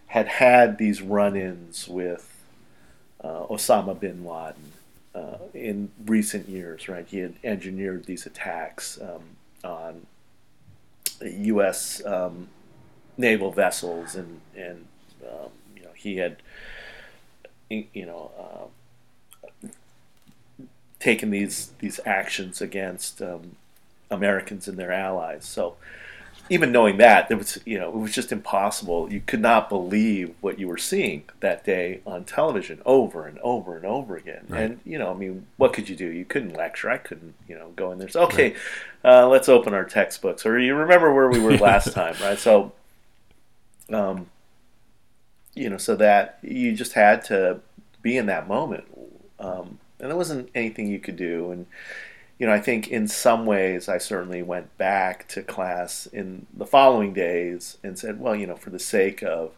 [0.07, 2.43] had had these run-ins with
[3.23, 4.73] uh, Osama bin Laden
[5.15, 7.05] uh, in recent years, right?
[7.07, 9.23] He had engineered these attacks um,
[9.63, 10.05] on
[11.21, 12.05] U.S.
[12.05, 12.47] Um,
[13.17, 14.85] naval vessels, and and
[15.23, 16.37] um, you know he had
[17.69, 18.31] you know
[19.63, 19.67] uh,
[20.99, 23.55] taken these these actions against um,
[24.09, 25.45] Americans and their allies.
[25.45, 25.75] So
[26.49, 29.11] even knowing that, there was you know it was just impossible.
[29.11, 33.75] You could not believe what you were seeing that day on television over and over
[33.75, 34.45] and over again.
[34.49, 34.61] Right.
[34.63, 36.07] And you know, I mean, what could you do?
[36.07, 36.89] You couldn't lecture.
[36.89, 38.09] I couldn't you know go in there.
[38.09, 38.55] So okay,
[39.03, 42.39] uh, let's open our textbooks, or you remember where we were last time, right?
[42.39, 42.73] So.
[43.91, 44.27] Um,
[45.55, 47.59] you know, so that you just had to
[48.03, 48.85] be in that moment,
[49.39, 51.51] um, and there wasn't anything you could do.
[51.51, 51.65] And
[52.39, 56.65] you know, I think in some ways, I certainly went back to class in the
[56.65, 59.51] following days and said, well, you know, for the sake of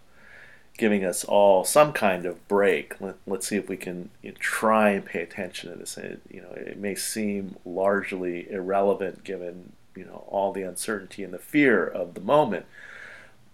[0.78, 4.38] giving us all some kind of break, let, let's see if we can you know,
[4.40, 5.96] try and pay attention to this.
[5.96, 11.34] It, you know, it may seem largely irrelevant given you know all the uncertainty and
[11.34, 12.66] the fear of the moment,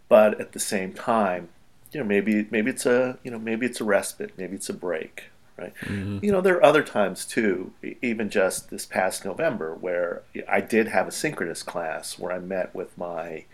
[0.07, 1.49] but at the same time,
[1.91, 4.73] you know, maybe maybe it's a you know maybe it's a respite, maybe it's a
[4.73, 5.25] break,
[5.57, 5.73] right?
[6.21, 10.87] You know, there are other times too, even just this past November, where I did
[10.89, 13.45] have a synchronous class where I met with my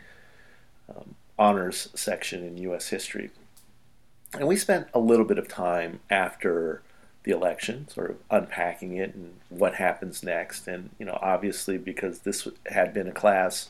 [0.89, 2.89] um, honors section in U.S.
[2.89, 3.31] history,
[4.33, 6.81] and we spent a little bit of time after
[7.23, 10.67] the election, sort of unpacking it and what happens next.
[10.67, 13.69] And you know, obviously, because this had been a class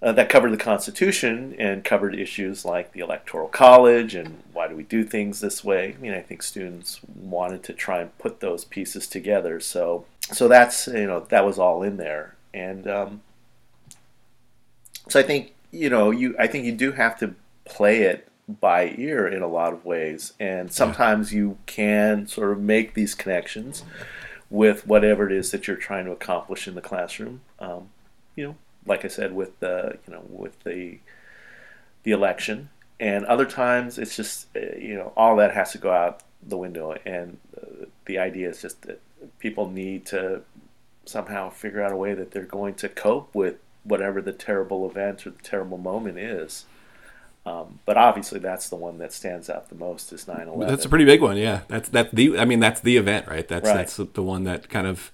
[0.00, 4.76] uh, that covered the Constitution and covered issues like the Electoral College and why do
[4.76, 5.94] we do things this way.
[5.94, 9.58] I mean, I think students wanted to try and put those pieces together.
[9.58, 13.22] So, so that's you know that was all in there, and um,
[15.08, 17.34] so I think you know you I think you do have to
[17.64, 22.60] play it by ear in a lot of ways, and sometimes you can sort of
[22.60, 23.82] make these connections
[24.48, 27.40] with whatever it is that you're trying to accomplish in the classroom.
[27.58, 27.90] Um,
[28.36, 28.56] you know,
[28.88, 30.98] like I said, with the you know with the
[32.02, 35.92] the election, and other times it's just uh, you know all that has to go
[35.92, 39.00] out the window, and uh, the idea is just that
[39.38, 40.42] people need to
[41.04, 45.26] somehow figure out a way that they're going to cope with whatever the terrible event
[45.26, 46.66] or the terrible moment is.
[47.46, 50.68] Um, but obviously, that's the one that stands out the most is 9/11.
[50.68, 51.62] That's a pretty big one, yeah.
[51.68, 52.38] That's that's the.
[52.38, 53.46] I mean, that's the event, right?
[53.48, 53.76] That's Right.
[53.76, 55.10] that's the one that kind of.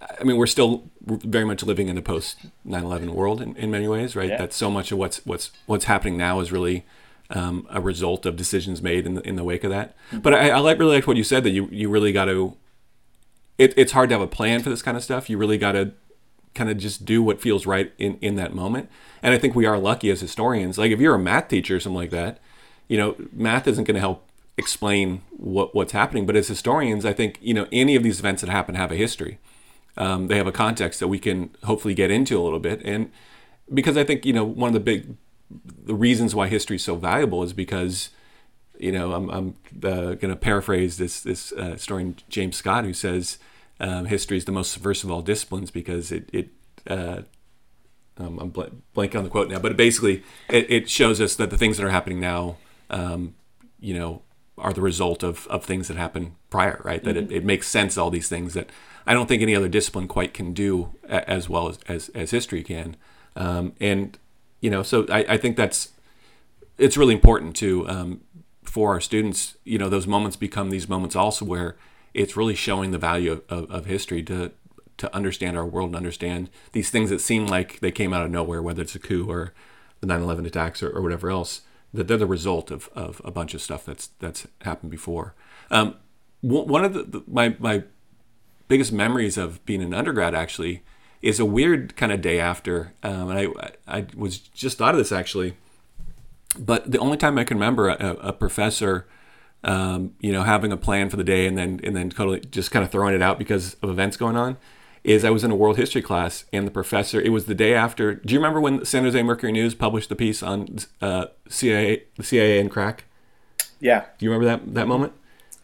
[0.00, 3.86] I mean, we're still very much living in the post 9/11 world in, in many
[3.86, 4.30] ways, right?
[4.30, 4.38] Yeah.
[4.38, 6.84] That so much of what's what's what's happening now is really
[7.30, 9.96] um, a result of decisions made in the in the wake of that.
[10.08, 10.20] Mm-hmm.
[10.20, 12.56] But I, I like really liked what you said that you you really got to.
[13.58, 15.28] It, it's hard to have a plan for this kind of stuff.
[15.28, 15.92] You really got to
[16.54, 18.88] kind of just do what feels right in, in that moment.
[19.22, 20.78] And I think we are lucky as historians.
[20.78, 22.38] Like if you're a math teacher or something like that,
[22.88, 24.26] you know, math isn't going to help
[24.56, 26.26] explain what what's happening.
[26.26, 28.96] But as historians, I think you know any of these events that happen have a
[28.96, 29.38] history.
[29.96, 32.80] Um, they have a context that we can hopefully get into a little bit.
[32.84, 33.10] And
[33.72, 35.16] because I think you know one of the big
[35.84, 38.10] the reasons why history is so valuable is because
[38.78, 42.92] you know I'm, I'm uh, going to paraphrase this this uh, historian James Scott who
[42.92, 43.38] says
[43.80, 46.48] um, history is the most subversive of all disciplines because it it
[46.86, 47.22] uh,
[48.18, 48.64] um, I'm bl-
[48.94, 51.86] blanking on the quote now, but basically it, it shows us that the things that
[51.86, 52.56] are happening now,
[52.90, 53.34] um,
[53.80, 54.22] you know,
[54.60, 57.02] are the result of, of things that happened prior, right?
[57.02, 58.70] That it, it makes sense, all these things that
[59.06, 62.30] I don't think any other discipline quite can do a- as well as, as, as
[62.30, 62.96] history can.
[63.36, 64.18] Um, and,
[64.60, 65.90] you know, so I, I think that's,
[66.78, 68.20] it's really important to, um,
[68.62, 71.76] for our students, you know, those moments become these moments also where
[72.14, 74.52] it's really showing the value of, of, of history to,
[74.98, 78.30] to understand our world and understand these things that seem like they came out of
[78.30, 79.54] nowhere, whether it's a coup or
[80.00, 81.62] the 9/11 attacks or, or whatever else.
[81.92, 85.34] That they're the result of, of a bunch of stuff that's that's happened before.
[85.70, 85.96] Um,
[86.40, 87.84] one of the, the, my my
[88.68, 90.82] biggest memories of being an undergrad actually
[91.20, 94.98] is a weird kind of day after, um, and I I was just thought of
[94.98, 95.56] this actually,
[96.58, 99.06] but the only time I can remember a, a professor
[99.62, 102.70] um, you know, having a plan for the day and then and then totally just
[102.70, 104.56] kind of throwing it out because of events going on.
[105.02, 107.20] Is I was in a world history class and the professor.
[107.20, 108.14] It was the day after.
[108.14, 112.04] Do you remember when the San Jose Mercury News published the piece on uh, CIA,
[112.16, 113.04] the CIA and crack?
[113.80, 114.04] Yeah.
[114.18, 115.14] Do you remember that that moment?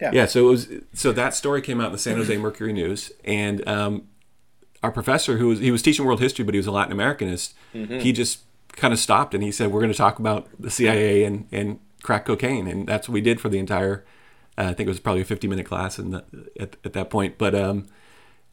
[0.01, 0.11] Yeah.
[0.13, 0.27] Yeah.
[0.27, 0.69] So it was.
[0.95, 4.09] So that story came out in the San Jose Mercury News, and um,
[4.83, 7.55] our professor, who was he was teaching world history, but he was a Latin Americanist.
[7.75, 7.99] Mm-hmm.
[7.99, 8.41] He just
[8.73, 11.79] kind of stopped and he said, "We're going to talk about the CIA and and
[12.03, 14.05] crack cocaine, and that's what we did for the entire.
[14.59, 16.25] Uh, I think it was probably a 50 minute class the,
[16.59, 17.37] at, at that point.
[17.37, 17.89] But um,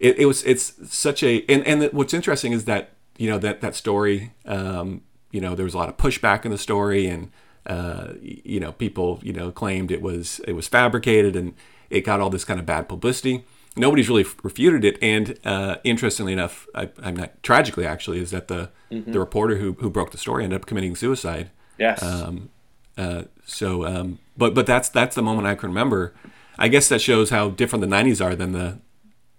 [0.04, 3.62] it, it, was it's such a and and what's interesting is that you know that
[3.62, 4.34] that story.
[4.46, 5.02] Um,
[5.32, 7.32] you know, there was a lot of pushback in the story, and
[7.66, 11.56] uh, you know, people you know claimed it was it was fabricated, and
[11.90, 13.44] it got all this kind of bad publicity.
[13.76, 18.48] Nobody's really refuted it, and uh, interestingly enough, I, am not tragically actually, is that
[18.48, 19.12] the mm-hmm.
[19.12, 21.50] the reporter who who broke the story ended up committing suicide.
[21.80, 22.04] Yes.
[22.04, 22.50] Um,
[22.96, 26.14] uh, so, um, but but that's that's the moment I can remember.
[26.60, 28.78] I guess that shows how different the '90s are than the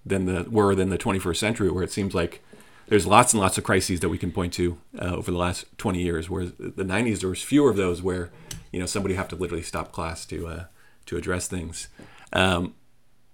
[0.04, 2.42] than the were than the 21st century, where it seems like
[2.88, 5.64] there's lots and lots of crises that we can point to uh, over the last
[5.78, 6.28] 20 years.
[6.28, 8.30] Whereas the '90s there was fewer of those where
[8.72, 10.64] you know somebody have to literally stop class to uh,
[11.06, 11.88] to address things.
[12.32, 12.74] Um,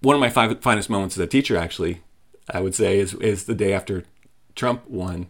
[0.01, 2.03] one of my five, finest moments as a teacher, actually,
[2.49, 4.05] I would say, is is the day after
[4.55, 5.29] Trump won.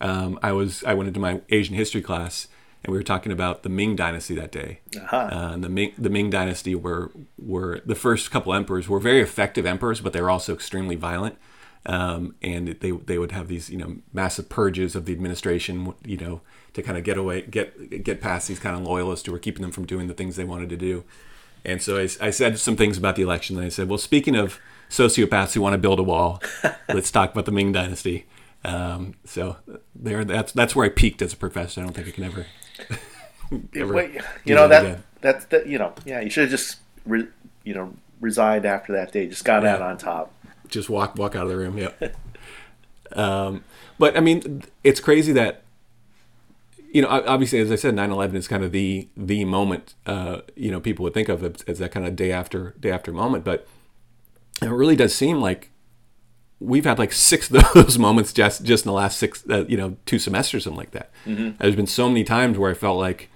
[0.00, 2.48] Um, I was I went into my Asian history class
[2.86, 4.80] and we were talking about the Ming Dynasty that day.
[4.96, 5.16] Uh-huh.
[5.16, 9.20] Uh, and the Ming, the Ming Dynasty were were the first couple emperors were very
[9.20, 11.36] effective emperors, but they were also extremely violent.
[11.84, 16.16] Um, and they they would have these you know massive purges of the administration, you
[16.16, 16.40] know,
[16.74, 19.62] to kind of get away get get past these kind of loyalists who were keeping
[19.62, 21.04] them from doing the things they wanted to do.
[21.64, 23.56] And so I, I said some things about the election.
[23.56, 26.40] And I said, well, speaking of sociopaths who want to build a wall,
[26.88, 28.26] let's talk about the Ming Dynasty.
[28.64, 29.56] Um, so
[29.94, 31.80] there, that's that's where I peaked as a professor.
[31.80, 32.46] I don't think I can ever
[33.50, 37.26] Wait, you know that, that that's that you know yeah you should have just re,
[37.64, 39.74] you know resigned after that day just got yeah.
[39.74, 40.32] out on top.
[40.68, 41.90] Just walk walk out of the room yeah
[43.12, 43.64] um,
[43.98, 45.62] but I mean it's crazy that
[46.90, 50.70] you know obviously as I said 9/11 is kind of the the moment uh, you
[50.70, 53.44] know people would think of as, as that kind of day after day after moment
[53.44, 53.66] but
[54.62, 55.70] it really does seem like
[56.60, 59.76] we've had like six of those moments just just in the last six uh, you
[59.76, 61.50] know two semesters something like that mm-hmm.
[61.58, 63.28] there's been so many times where i felt like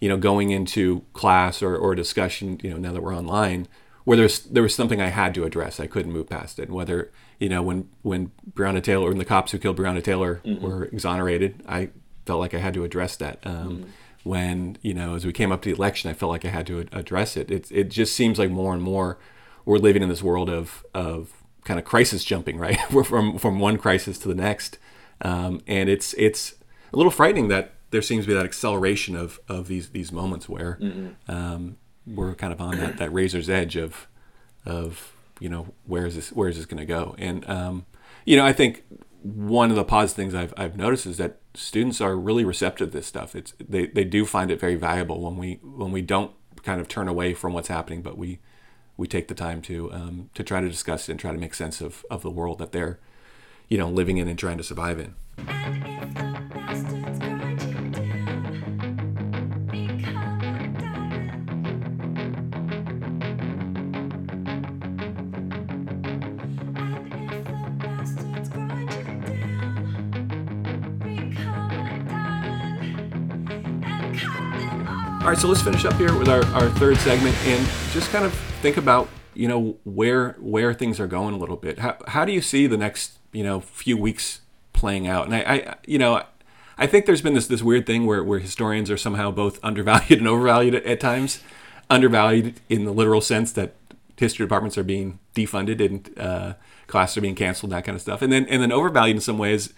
[0.00, 3.68] you know going into class or, or discussion you know now that we're online
[4.04, 6.74] where there's there was something i had to address i couldn't move past it and
[6.74, 10.64] whether you know when when breonna taylor and the cops who killed breonna taylor mm-hmm.
[10.64, 11.90] were exonerated i
[12.24, 13.90] felt like i had to address that um, mm-hmm.
[14.22, 16.66] when you know as we came up to the election i felt like i had
[16.66, 19.18] to address it it, it just seems like more and more
[19.64, 22.78] we're living in this world of of kind of crisis jumping, right?
[22.92, 24.78] We're from from one crisis to the next,
[25.20, 26.54] um, and it's it's
[26.92, 30.48] a little frightening that there seems to be that acceleration of of these these moments
[30.48, 31.30] where mm-hmm.
[31.30, 34.08] um, we're kind of on that that razor's edge of
[34.64, 37.14] of you know where is this where is this going to go?
[37.18, 37.86] And um,
[38.24, 38.84] you know, I think
[39.22, 42.98] one of the positive things I've I've noticed is that students are really receptive to
[42.98, 43.36] this stuff.
[43.36, 46.32] It's they they do find it very valuable when we when we don't
[46.62, 48.38] kind of turn away from what's happening, but we
[48.96, 51.80] we take the time to um, to try to discuss and try to make sense
[51.80, 52.98] of, of the world that they're
[53.68, 55.14] you know living in and trying to survive in.
[75.22, 78.24] All right, so let's finish up here with our, our third segment and just kind
[78.24, 81.80] of think about you know where where things are going a little bit.
[81.80, 84.40] How how do you see the next you know few weeks
[84.72, 85.26] playing out?
[85.26, 86.22] And I, I you know
[86.78, 90.20] I think there's been this this weird thing where where historians are somehow both undervalued
[90.20, 91.40] and overvalued at, at times.
[91.90, 93.74] Undervalued in the literal sense that
[94.16, 96.54] history departments are being defunded and uh,
[96.86, 99.36] classes are being canceled, that kind of stuff, and then and then overvalued in some
[99.36, 99.74] ways.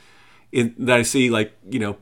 [0.53, 1.97] In, that I see like you know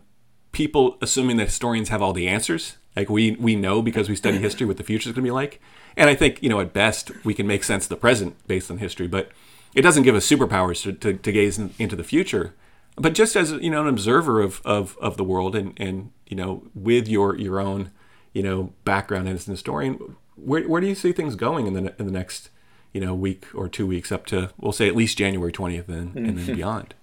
[0.50, 4.38] people assuming that historians have all the answers like we we know because we study
[4.38, 5.60] history what the future is going to be like.
[5.96, 8.70] And I think you know at best we can make sense of the present based
[8.70, 9.30] on history, but
[9.74, 12.54] it doesn't give us superpowers to, to, to gaze in, into the future.
[12.96, 16.36] But just as you know an observer of, of, of the world and, and you
[16.36, 17.90] know with your your own
[18.32, 21.94] you know background as an historian, where, where do you see things going in the
[21.98, 22.50] in the next
[22.92, 26.14] you know, week or two weeks up to we'll say at least January twentieth, and
[26.16, 26.94] and then beyond.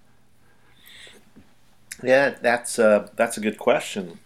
[2.02, 4.20] Yeah, that's a that's a good question.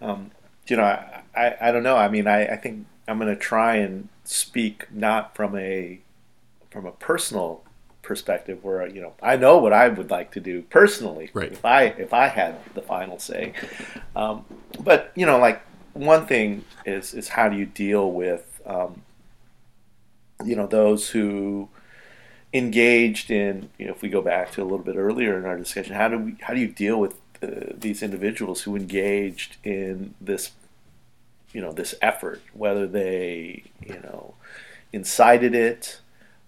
[0.00, 0.30] Um,
[0.66, 1.96] you know, I, I, I don't know.
[1.96, 6.00] I mean, I, I think I'm going to try and speak not from a
[6.70, 7.62] from a personal
[8.02, 11.52] perspective where you know I know what I would like to do personally Right.
[11.52, 13.52] if I if I had the final say.
[14.16, 14.44] Um,
[14.80, 15.62] but you know, like
[15.94, 19.02] one thing is is how do you deal with um,
[20.44, 21.68] you know those who
[22.54, 25.56] engaged in you know if we go back to a little bit earlier in our
[25.56, 30.14] discussion how do we how do you deal with uh, these individuals who engaged in
[30.20, 30.50] this
[31.52, 34.34] you know this effort whether they you know
[34.92, 36.00] incited it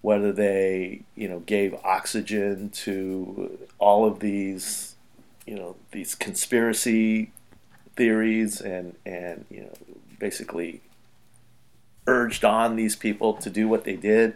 [0.02, 4.94] whether they you know gave oxygen to all of these
[5.46, 7.30] you know these conspiracy
[7.96, 9.72] theories and and you know
[10.18, 10.80] basically
[12.07, 14.34] urged on these people to do what they did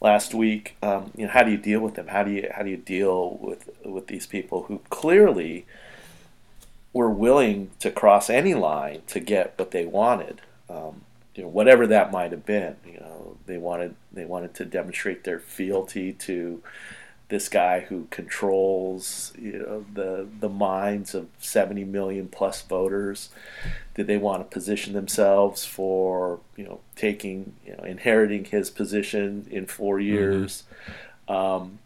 [0.00, 0.76] last week.
[0.82, 2.08] Um, you know, how do you deal with them?
[2.08, 5.64] How do you how do you deal with with these people who clearly
[6.92, 10.40] were willing to cross any line to get what they wanted?
[10.68, 11.02] Um,
[11.34, 12.76] you know, whatever that might have been.
[12.86, 16.62] You know, they wanted they wanted to demonstrate their fealty to
[17.32, 23.30] this guy who controls you know the the minds of 70 million plus voters
[23.94, 29.46] did they want to position themselves for you know taking you know inheriting his position
[29.50, 30.64] in 4 years
[31.26, 31.78] um,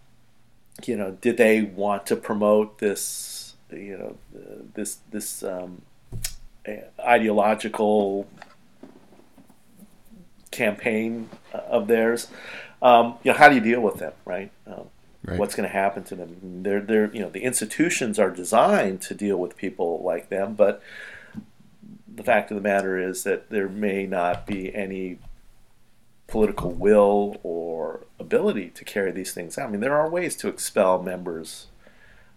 [0.84, 3.36] you know did they want to promote this
[3.70, 5.82] you know uh, this this um,
[7.00, 8.26] ideological
[10.50, 12.28] campaign of theirs
[12.82, 14.88] um, you know how do you deal with them right um,
[15.24, 15.40] Right.
[15.40, 16.62] what's going to happen to them.
[16.62, 20.80] They're, they're, you know, the institutions are designed to deal with people like them, but
[22.06, 25.18] the fact of the matter is that there may not be any
[26.28, 29.68] political will or ability to carry these things out.
[29.68, 31.66] I mean, there are ways to expel members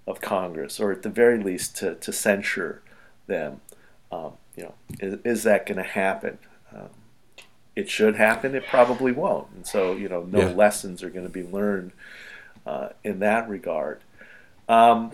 [0.10, 2.82] of Congress, or at the very least to, to censure
[3.28, 3.62] them.
[4.12, 6.40] Um, you know, is, is that going to happen?
[6.76, 6.90] Um,
[7.76, 8.56] it should happen.
[8.56, 9.48] It probably won't.
[9.56, 10.54] And so, you know, no Yeah.
[10.54, 11.92] lessons are going to be learned
[12.66, 14.02] uh, in that regard.
[14.68, 15.12] Um,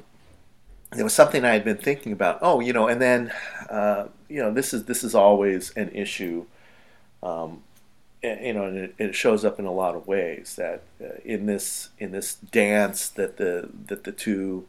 [0.97, 2.39] it was something I had been thinking about.
[2.41, 3.31] Oh, you know, and then
[3.69, 6.45] uh, you know, this is this is always an issue.
[7.21, 7.63] Um,
[8.23, 11.19] and, you know, and it, it shows up in a lot of ways that uh,
[11.23, 14.65] in this in this dance that the that the two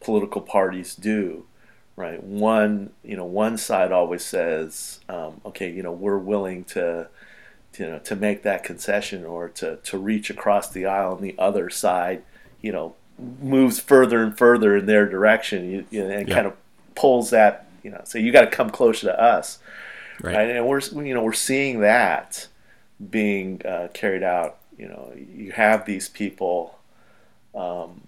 [0.00, 1.44] political parties do,
[1.96, 2.22] right?
[2.22, 7.08] One, you know, one side always says, um, okay, you know, we're willing to
[7.78, 11.34] you know to make that concession or to to reach across the aisle and the
[11.38, 12.22] other side
[12.60, 12.94] you know
[13.40, 16.34] moves further and further in their direction you, you know, and Yeah.
[16.34, 16.54] kind of
[16.96, 19.58] pulls that you know so you got to come closer to us
[20.20, 20.34] Right.
[20.34, 22.48] right and we're you know we're seeing that
[23.10, 26.78] being uh, carried out you know you have these people
[27.54, 28.07] um,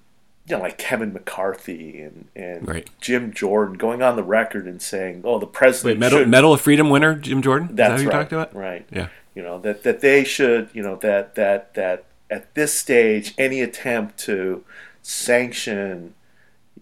[0.51, 2.91] you know like Kevin McCarthy and and Right.
[3.01, 6.53] Jim Jordan going on the record and saying oh the president Wait, medal, should medal
[6.53, 7.69] of Freedom winner Jim Jordan.
[7.69, 8.17] That that's who you right.
[8.19, 8.55] talked about?
[8.55, 8.87] Right.
[8.91, 9.09] Yeah.
[9.35, 10.69] You know that that they should.
[10.73, 14.65] You know that that that at this stage, any attempt to
[15.03, 16.15] sanction,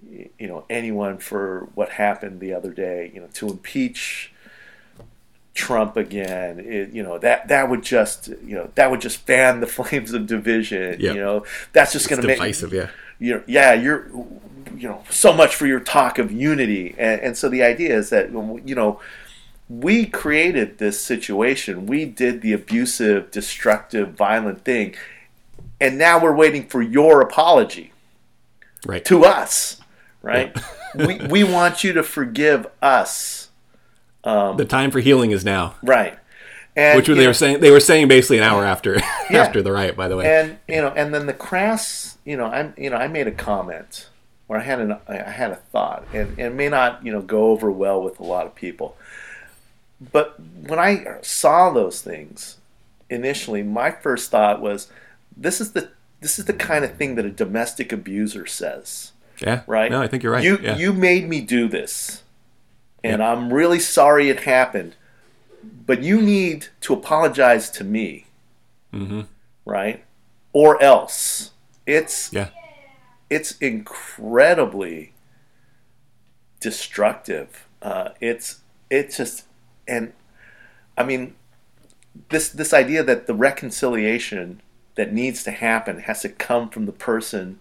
[0.02, 4.32] you know, anyone for what happened the other day, you know, to impeach
[5.59, 9.61] Trump again, it, you know that that would just you know that would just fan
[9.61, 10.98] the flames of division.
[11.00, 11.12] Yeah.
[11.12, 12.72] You know that's just going to make divisive.
[12.72, 12.88] Yeah.
[13.18, 14.09] you're yeah you're
[14.76, 18.11] you know so much for your talk of unity and, and so the idea is
[18.11, 18.30] that
[18.64, 19.00] you know
[19.68, 24.94] we created this situation we did the abusive destructive violent thing
[25.80, 27.92] and now we're waiting for your apology
[28.86, 29.04] Right.
[29.06, 29.80] to us
[30.22, 30.54] right
[30.94, 33.38] we, we want you to forgive us
[34.24, 35.74] Um, the time for healing is now.
[35.82, 36.18] right
[36.76, 38.94] and Which they know, were saying they were saying basically an hour after
[39.30, 39.42] Yeah.
[39.42, 39.96] after the riot.
[39.96, 40.26] By the way.
[40.40, 43.32] and you know and then the crass you know i'm you know i made a
[43.32, 44.08] comment
[44.46, 47.20] where i had an i had a thought and, and it may not you know
[47.22, 48.96] go over well with a lot of people
[50.12, 52.58] but when i saw those things
[53.10, 54.88] initially my first thought was
[55.36, 55.90] this is the
[56.20, 59.62] this is the kind of thing that a domestic abuser says yeah.
[59.66, 60.44] right No, I think you're right.
[60.44, 60.76] you yeah.
[60.76, 62.22] you made me do this
[63.03, 64.94] and i'm really sorry it happened
[65.86, 68.26] but you need to apologize to me
[68.92, 69.22] mm-hmm.
[69.64, 70.05] right?
[70.53, 71.53] Or else
[71.86, 72.49] it's Yeah.
[73.30, 75.12] it's incredibly
[76.61, 77.66] destructive.
[77.80, 79.44] Uh, it's it's just
[79.86, 80.12] and
[80.96, 81.34] I mean
[82.30, 84.61] this this idea that the reconciliation
[84.96, 87.59] that needs to happen has to come from the person.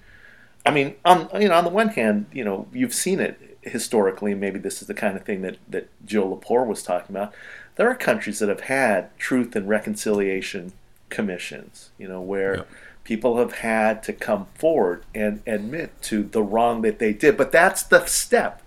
[0.66, 4.34] I mean, on you know, on the one hand, you know, you've seen it historically.
[4.34, 7.34] Maybe this is the kind of thing that that Jill Lepore was talking about.
[7.76, 10.74] There are countries that have had truth and reconciliation
[11.10, 12.64] commissions, you know, where Yeah.
[13.04, 17.38] people have had to come forward and admit to the wrong that they did.
[17.38, 18.62] But that's the step,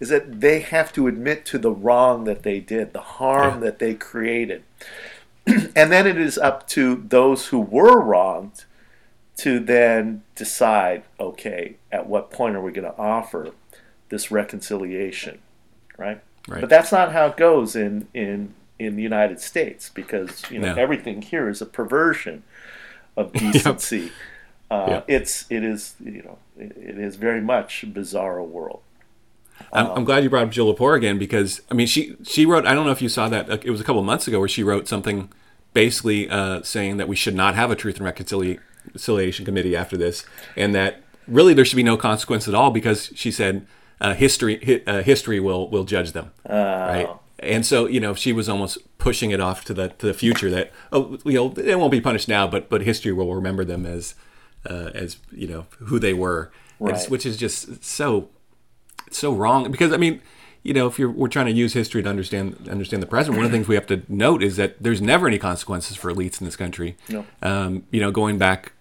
[0.00, 3.60] is that they have to admit to the wrong that they did, the harm Yeah.
[3.70, 4.62] that they created.
[5.46, 8.64] and then it is up to those who were wronged
[9.38, 13.50] to then decide okay, at what point are we going to offer
[14.12, 15.38] this reconciliation,
[15.96, 16.20] right?
[16.46, 16.60] Right.
[16.60, 20.74] But that's not how it goes in, in, in the United States because you know
[20.74, 20.80] No.
[20.82, 22.42] everything here is a perversion
[23.16, 24.12] of decency.
[24.70, 25.04] Uh, Yep.
[25.08, 28.82] It's it is you know it, it is very much a bizarre world.
[29.72, 32.44] I'm, Um, I'm glad you brought up Jill Lepore again because I mean she she
[32.46, 34.28] wrote I don't know if you saw that uh, it was a couple of months
[34.28, 35.30] ago where she wrote something
[35.72, 40.24] basically uh, saying that we should not have a Truth and Reconciliation Committee after this
[40.56, 43.64] and that really there should be no consequence at all because she said
[44.02, 48.32] uh, history hi, uh, history will will judge them right and so you know she
[48.32, 51.74] was almost pushing it off to the to the future that oh you know they
[51.74, 54.14] won't be punished now but but history will remember them as
[54.70, 57.06] uh, as you know who they were Right.
[57.10, 58.28] which is just so
[59.10, 60.20] so wrong because I mean,
[60.64, 63.44] you know, if you're we're trying to use history to understand understand the present, one
[63.46, 66.40] of the things we have to note is that there's never any consequences for elites
[66.40, 66.96] in this country.
[67.08, 67.24] No.
[67.40, 68.72] Um, you know, going back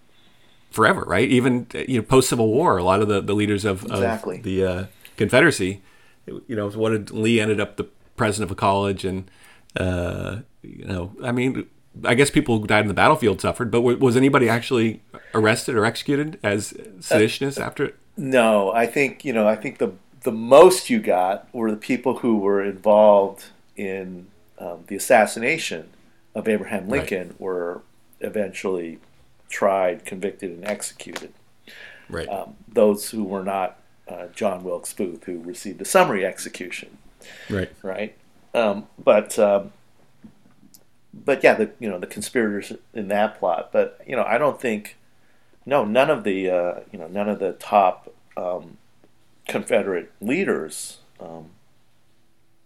[0.72, 1.30] forever, right?
[1.30, 4.38] Even you know, post Civil War, a lot of the, the leaders of, Exactly.
[4.38, 4.86] of the uh,
[5.22, 5.82] Confederacy,
[6.26, 9.30] you know, what did Lee ended up the president of a college, and
[9.76, 11.68] uh, you know, I mean.
[12.06, 15.02] I guess people who died in the battlefield suffered, but w- was anybody actually
[15.34, 17.96] arrested or executed as seditionists after it?
[18.16, 19.46] No, I think you know.
[19.46, 19.92] I think the
[20.22, 25.90] the most you got were the people who were involved in um, the assassination
[26.34, 27.00] of Abraham Right.
[27.00, 27.82] Lincoln were
[28.22, 29.00] eventually
[29.50, 31.34] tried, convicted, and executed.
[32.08, 32.30] Right.
[32.30, 33.81] Um, those who were not
[34.12, 36.98] uh, John Wilkes Booth, who received a summary execution,
[37.50, 37.72] right.
[37.82, 38.16] right?
[38.54, 39.72] Um, but um,
[41.14, 43.70] but yeah, the you know the conspirators in that plot.
[43.72, 44.98] But you know, I don't think
[45.66, 48.78] no, none of the uh, you know none of the top um,
[49.48, 51.50] Confederate leaders um,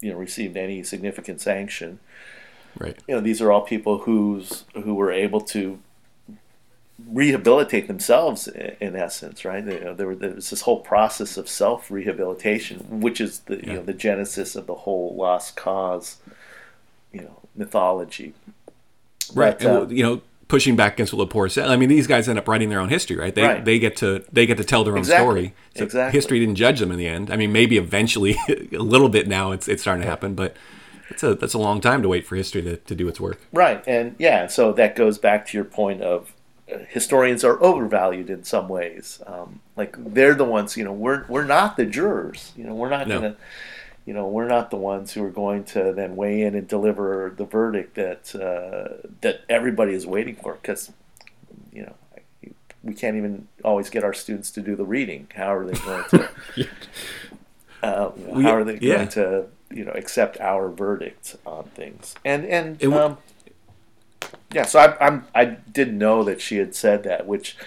[0.01, 1.99] you know received any significant sanction.
[2.77, 2.97] Right.
[3.07, 5.79] You know, these are all people who's who were able to
[7.11, 9.65] rehabilitate themselves in essence, right?
[9.65, 13.81] You know, there, was this whole process of self rehabilitation, which is the you know
[13.83, 16.17] the genesis of the whole lost cause,
[17.11, 18.33] you know, mythology.
[19.33, 22.05] right But, and, uh, you know pushing back against what Lepore said i mean these
[22.05, 23.65] guys end up writing their own history right they Right.
[23.65, 25.25] they get to they get to tell their own Exactly.
[25.25, 26.15] story so Exactly.
[26.15, 28.35] history didn't judge them in the end i mean maybe eventually
[28.71, 30.55] a little bit now it's it's starting to happen but
[31.09, 33.41] it's a that's a long time to wait for history to, to do its work
[33.51, 36.34] Right, and yeah, so that goes back to your point of uh,
[36.68, 39.22] historians are overvalued in some ways.
[39.28, 42.51] Um, like they're the ones, you know, we're we're not the jurors.
[42.57, 43.16] You know, we're not No.
[43.22, 43.36] gonna,
[44.05, 47.34] you know, we're not the ones who are going to then weigh in and deliver
[47.36, 50.53] the verdict that uh, that everybody is waiting for.
[50.53, 50.91] Because,
[51.72, 51.95] you know,
[52.84, 55.28] we can't even always get our students to do the reading.
[55.36, 56.30] How are they going to?
[57.84, 58.95] uh, We- how are they yeah.
[58.95, 62.16] going to, you know, accept our verdict on things?
[62.24, 63.18] And and It um,
[64.51, 67.57] yeah, so I, I'm I didn't know that she had said that, which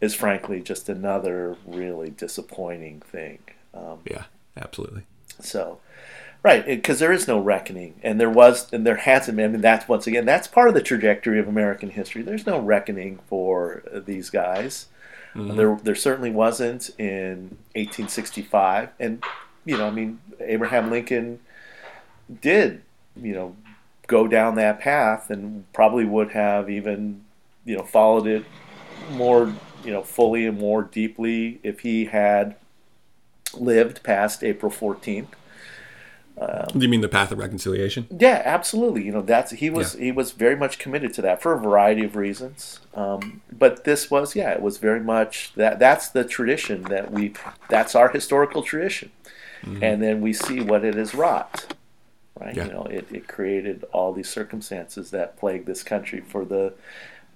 [0.00, 3.38] is frankly just another really disappointing thing.
[3.74, 4.24] Um, yeah
[4.56, 5.04] absolutely
[5.44, 5.80] so,
[6.42, 9.46] right, because there is no reckoning, and there was, and there hasn't been.
[9.46, 12.22] I mean, that's once again, that's part of the trajectory of American history.
[12.22, 14.86] There's no reckoning for these guys.
[15.32, 19.22] There, there certainly wasn't in 1865, and
[19.64, 21.38] you know, I mean, Abraham Lincoln
[22.40, 22.82] did,
[23.14, 23.56] you know,
[24.10, 27.24] go down that path, and probably would have even,
[27.64, 28.44] you know, followed it
[29.12, 29.54] more,
[29.84, 32.56] you know, fully and more deeply if he had
[33.54, 35.28] lived past April 14th.
[36.72, 39.04] do you mean the path of reconciliation Yeah, absolutely.
[39.04, 42.04] You know, that's he was he was very much committed to that for a variety
[42.04, 42.80] of reasons.
[42.94, 45.78] Um, but this was, yeah, it was very much that.
[45.78, 47.34] That's the tradition that we.
[47.68, 49.10] That's our historical tradition,
[49.82, 51.74] and then we see what it has wrought.
[52.40, 52.56] Right.
[52.56, 52.66] Yeah.
[52.66, 56.72] You know, it, it created all these circumstances that plagued this country for the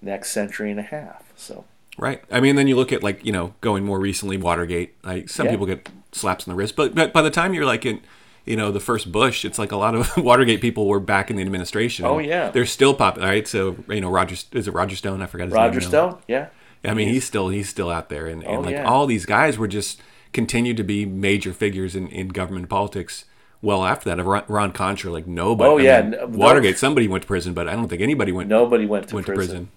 [0.00, 1.24] next century and a half.
[1.36, 1.64] So.
[1.98, 2.22] Right.
[2.30, 4.94] I mean, then you look at like you know going more recently Watergate.
[5.04, 5.52] Like some Yeah.
[5.52, 8.00] people get slaps on the wrist, but but by the time you're like in
[8.46, 11.36] you know the first Bush, it's like a lot of Watergate people were back in
[11.36, 12.04] the administration.
[12.04, 12.50] Oh, yeah.
[12.50, 13.28] they're still popular.
[13.28, 13.46] Right.
[13.46, 15.22] So you know Roger is it Roger Stone?
[15.22, 15.90] I forgot his Roger name.
[15.90, 16.08] now.
[16.10, 16.46] Stone, yeah.
[16.86, 18.84] I mean, he's still he's still out there, and, and Oh, like yeah.
[18.84, 20.02] all these guys were just
[20.32, 23.24] continued to be major figures in, in government politics.
[23.64, 25.70] Well, after that, Iran, Iran Contra, like nobody.
[25.70, 26.78] Oh, I yeah, mean, no- Watergate.
[26.78, 29.46] Somebody went to prison, but I don't think anybody went Nobody went to went prison.
[29.46, 29.68] to prison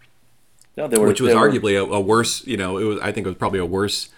[0.76, 2.46] No, they were, which was they were- arguably a, a worse.
[2.46, 3.00] You know, it was.
[3.00, 4.10] I think it was probably a worse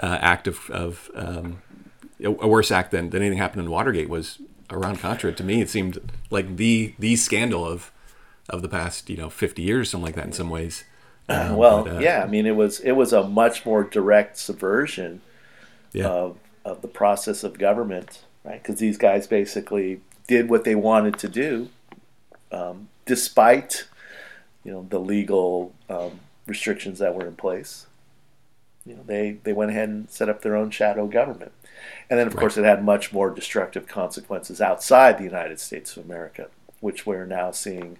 [0.00, 1.60] uh, act of, of um,
[2.22, 4.38] a worse act than, than anything happened in Watergate was
[4.70, 5.32] Iran Contra.
[5.32, 5.98] To me, it seemed
[6.30, 7.90] like the the scandal of
[8.48, 10.84] of the past you know 50 years, something like that in some ways.
[11.28, 14.38] Um, well, but, uh, yeah, I mean, it was it was a much more direct
[14.38, 15.22] subversion
[15.92, 18.62] yeah, of of the process of government, right?
[18.62, 21.68] Because these guys basically did what they wanted to do,
[22.52, 23.86] um, despite
[24.64, 27.86] you know the legal um, restrictions that were in place.
[28.86, 31.52] You know, they they went ahead and set up their own shadow government,
[32.08, 32.40] and then of Right.
[32.40, 36.48] course it had much more destructive consequences outside the United States of America,
[36.80, 37.98] which we're now seeing.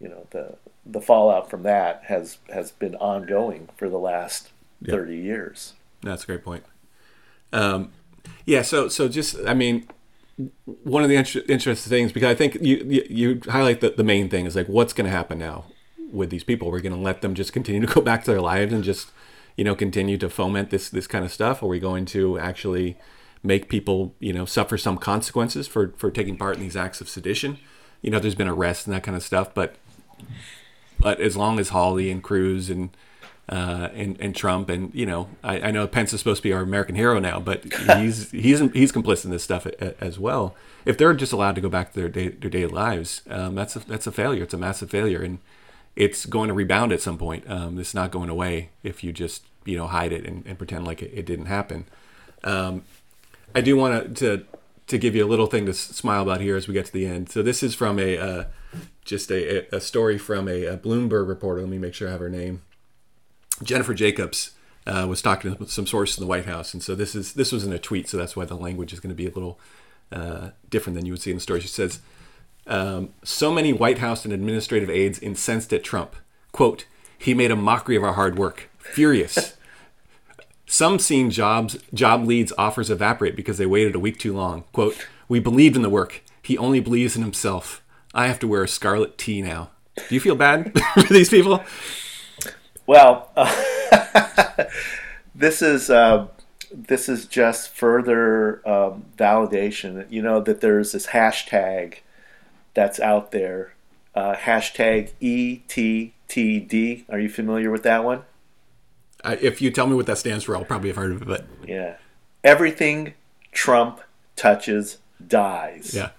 [0.00, 4.92] You know, the the fallout from that has has been ongoing for the last Yeah.
[4.94, 5.74] thirty years.
[6.02, 6.64] That's a great point.
[7.52, 7.92] Um,
[8.46, 9.88] yeah, so so just I mean,
[10.82, 14.04] one of the inter- interesting things because I think you you, you highlight the, the
[14.04, 15.64] main thing is like what's going to happen now
[16.12, 16.70] with these people?
[16.70, 19.10] We're going to let them just continue to go back to their lives and just
[19.56, 21.62] you know continue to foment this this kind of stuff?
[21.62, 22.96] Are we going to actually
[23.42, 27.08] make people you know suffer some consequences for for taking part in these acts of
[27.08, 27.58] sedition?
[28.02, 29.76] You know, there's been arrests and that kind of stuff, but
[30.98, 32.90] but as long as Hawley and Cruz and
[33.48, 36.52] uh, and and Trump and you know I, I know Pence is supposed to be
[36.52, 37.64] our American hero now, but
[37.98, 39.66] he's he's he's complicit in this stuff
[40.00, 40.54] as well.
[40.84, 43.76] If they're just allowed to go back to their day, their daily lives, um, that's
[43.76, 44.44] a that's a failure.
[44.44, 45.38] It's a massive failure, and
[45.96, 47.48] it's going to rebound at some point.
[47.48, 50.86] Um, it's not going away if you just you know hide it and, and pretend
[50.86, 51.84] like it, it didn't happen.
[52.44, 52.82] Um,
[53.54, 54.44] I do want to
[54.86, 57.06] to give you a little thing to smile about here as we get to the
[57.06, 57.30] end.
[57.30, 58.44] So this is from a uh,
[59.04, 61.60] just a, a story from a, a Bloomberg reporter.
[61.60, 62.62] Let me make sure I have her name.
[63.62, 64.52] Jennifer Jacobs
[64.86, 67.52] uh, was talking to some sources in the White House, and so this is this
[67.52, 69.58] was in a tweet, so that's why the language is going to be a little
[70.12, 71.60] uh, different than you would see in the story.
[71.60, 72.00] She says,
[72.66, 76.16] um, "So many White House and administrative aides incensed at Trump.
[76.52, 76.86] Quote:
[77.16, 78.68] He made a mockery of our hard work.
[78.78, 79.56] Furious."
[80.66, 84.64] Some seen jobs job leads offers evaporate because they waited a week too long.
[84.72, 86.22] Quote, we believed in the work.
[86.42, 87.82] He only believes in himself.
[88.14, 89.70] I have to wear a scarlet tee now.
[90.08, 91.62] Do you feel bad for these people?
[92.86, 93.30] Well,
[95.34, 96.28] this is uh,
[96.72, 100.10] this is just further um, validation.
[100.10, 101.98] You know that there's this hashtag
[102.74, 103.74] that's out there,
[104.14, 107.04] uh, hashtag ETTD.
[107.08, 108.22] Are you familiar with that one?
[109.24, 111.28] If you tell me what that stands for, I'll probably have heard of it.
[111.28, 111.96] But Yeah.
[112.42, 113.14] Everything
[113.52, 114.00] Trump
[114.36, 115.94] touches dies.
[115.94, 116.10] yeah,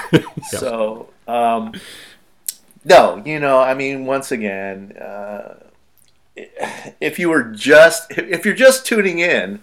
[0.50, 1.74] So, um,
[2.84, 5.56] no, you know, I mean, once again, uh,
[6.36, 9.60] if you were just, if you're just tuning in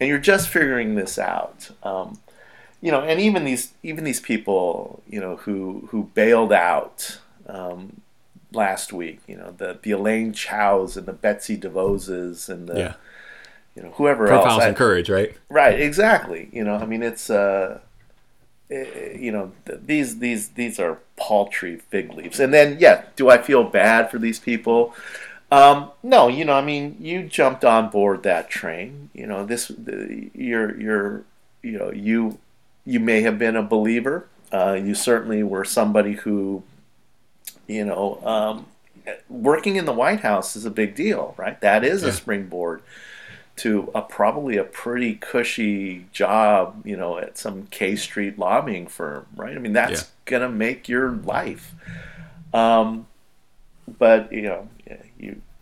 [0.00, 2.18] and you're just figuring this out, um,
[2.80, 8.02] you know, and even these, even these people, you know, who who bailed out um,
[8.52, 12.94] last week, you know, the the Elaine Chao's and the Betsy DeVoses and the, yeah.
[13.74, 14.68] you know, whoever Profiles else.
[14.68, 15.34] in courage, right?
[15.48, 16.50] Right, exactly.
[16.52, 17.80] You know, I mean, it's uh,
[18.70, 22.38] eh, you know, th- these these these are paltry fig leaves.
[22.38, 24.94] And then, yeah, do I feel bad for these people?
[25.54, 29.10] Um, no, you know, I mean, you jumped on board that train.
[29.14, 31.24] You know, this the, you're you're
[31.62, 32.38] you know you
[32.84, 34.26] you may have been a believer.
[34.52, 36.62] Uh, you certainly were somebody who,
[37.68, 38.66] you know, um,
[39.28, 41.60] working in the White House is a big deal, right?
[41.60, 42.82] That is a springboard
[43.56, 49.26] to a probably a pretty cushy job, you know, at some K Street lobbying firm,
[49.36, 49.54] right?
[49.56, 50.06] I mean, that's Yeah.
[50.24, 51.72] gonna make your life.
[52.52, 53.06] Um,
[53.98, 54.68] but you know,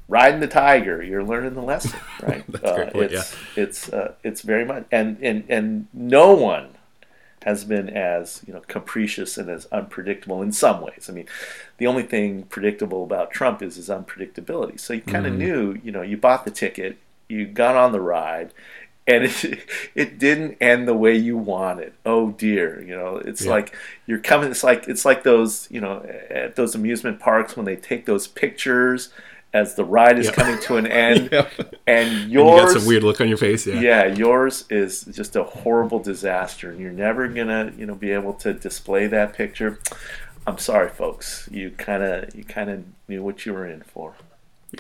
[0.09, 2.45] riding the tiger, you're learning the lesson, right?
[2.53, 6.71] That's a great point, it's it's uh, it's very much, and and and no one
[7.45, 11.07] has been as you know capricious and as unpredictable in some ways.
[11.09, 11.27] I mean,
[11.79, 14.79] the only thing predictable about Trump is his unpredictability.
[14.79, 16.99] So you kind of knew, you know, you bought the ticket,
[17.29, 18.53] you got on the ride,
[19.07, 19.45] and it
[19.95, 21.93] it didn't end the way you wanted.
[22.07, 23.51] Oh dear, you know, it's Yeah.
[23.51, 23.75] like
[24.07, 24.51] you're coming.
[24.51, 28.27] It's like it's like those you know at those amusement parks when they take those
[28.29, 29.11] pictures
[29.55, 31.49] as the ride is coming to an end, Yeah.
[31.87, 33.67] and You got some weird look on your face.
[33.67, 33.81] Yeah.
[33.81, 38.33] yeah, yours is just a horrible disaster, and you're never gonna, you know, be able
[38.35, 39.79] to display that picture.
[40.47, 41.49] I'm sorry, folks.
[41.53, 44.15] You kind of, you kind of knew what you were in for.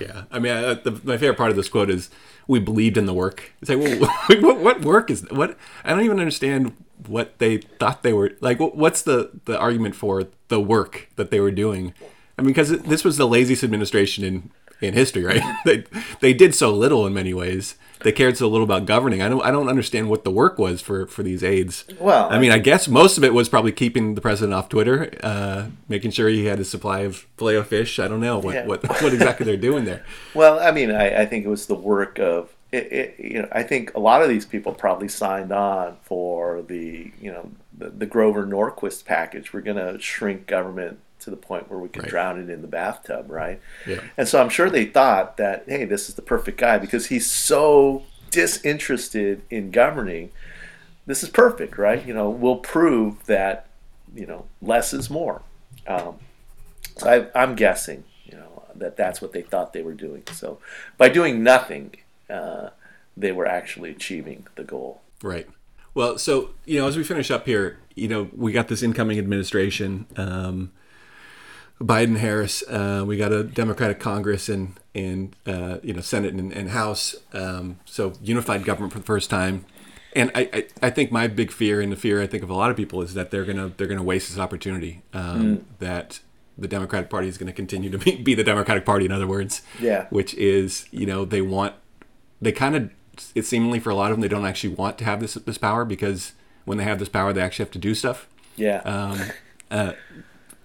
[0.00, 2.08] Yeah, I mean, I, the, my favorite part of this quote is,
[2.48, 5.56] "We believed in the work." It's like, well, what, what work is what?
[5.84, 6.72] I don't even understand
[7.06, 8.58] what they thought they were like.
[8.58, 11.92] What, what's the the argument for the work that they were doing?
[12.38, 14.50] I mean, because this was the laziest administration in
[14.82, 15.42] in history, right?
[15.64, 15.84] they
[16.20, 17.76] they did so little in many ways.
[18.00, 19.22] They cared so little about governing.
[19.22, 21.84] I don't I don't understand what the work was for for these aides.
[22.00, 25.08] Well, I mean, I guess most of it was probably keeping the president off Twitter,
[25.22, 28.00] uh, making sure he had his supply of filet of fish.
[28.00, 28.66] I don't know what Yeah.
[28.66, 30.04] what, what exactly they're doing there.
[30.34, 33.48] Well, I mean, I, I think it was the work of, it, it, you know,
[33.52, 37.90] I think a lot of these people probably signed on for the, you know, the,
[37.90, 39.52] the Grover Norquist package.
[39.52, 42.10] We're going to shrink government to the point where we could Right.
[42.10, 43.60] drown it in the bathtub, right?
[43.86, 44.00] Yeah.
[44.16, 47.30] And so I'm sure they thought that, hey, this is the perfect guy because he's
[47.30, 50.30] so disinterested in governing.
[51.06, 52.04] This is perfect, right?
[52.06, 53.66] You know, we'll prove that,
[54.14, 55.42] you know, less is more.
[55.86, 56.16] Um,
[56.96, 60.22] so I, I'm guessing, you know, that that's what they thought they were doing.
[60.32, 60.58] So
[60.98, 61.94] by doing nothing,
[62.30, 62.70] uh,
[63.16, 65.02] they were actually achieving the goal.
[65.22, 65.48] Right.
[65.94, 69.18] Well, so you know, as we finish up here, you know, we got this incoming
[69.18, 70.72] administration, um,
[71.82, 72.62] Biden Harris.
[72.68, 77.16] Uh, we got a Democratic Congress and and uh, you know Senate and, and House.
[77.32, 79.64] Um, so unified government for the first time.
[80.14, 82.54] And I, I, I think my big fear and the fear I think of a
[82.54, 85.02] lot of people is that they're gonna they're gonna waste this opportunity.
[85.14, 86.20] Um, That
[86.58, 89.06] the Democratic Party is going to continue to be, be the Democratic Party.
[89.06, 90.06] In other words, Yeah.
[90.10, 91.74] which is you know they want
[92.42, 92.90] they kind of
[93.34, 95.56] it seemingly for a lot of them they don't actually want to have this this
[95.58, 96.32] power because
[96.66, 98.82] when they have this power they actually have to do stuff Yeah.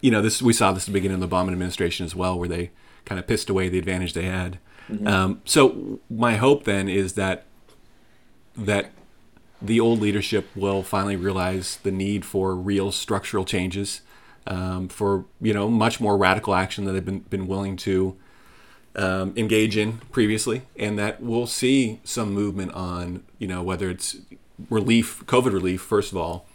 [0.02, 2.38] you know this we saw this at the beginning of the Obama administration as well
[2.38, 2.72] where they
[3.06, 4.60] kind of pissed away the advantage they had.
[5.08, 7.46] Um, so my hope then is that
[8.56, 8.92] that
[9.62, 14.02] the old leadership will finally realize the need for real structural changes
[14.46, 18.16] um, for you know much more radical action that they've been, been willing to
[18.96, 24.18] um, engage in previously, and that we'll see some movement on you know whether it's
[24.70, 26.46] relief, COVID relief first of all,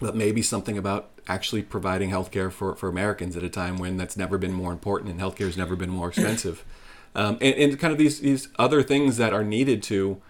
[0.00, 4.16] but maybe something about actually providing healthcare for, for Americans at a time when that's
[4.16, 6.64] never been more important and healthcare has never been more expensive,
[7.14, 10.20] um, and, and kind of these these other things that are needed to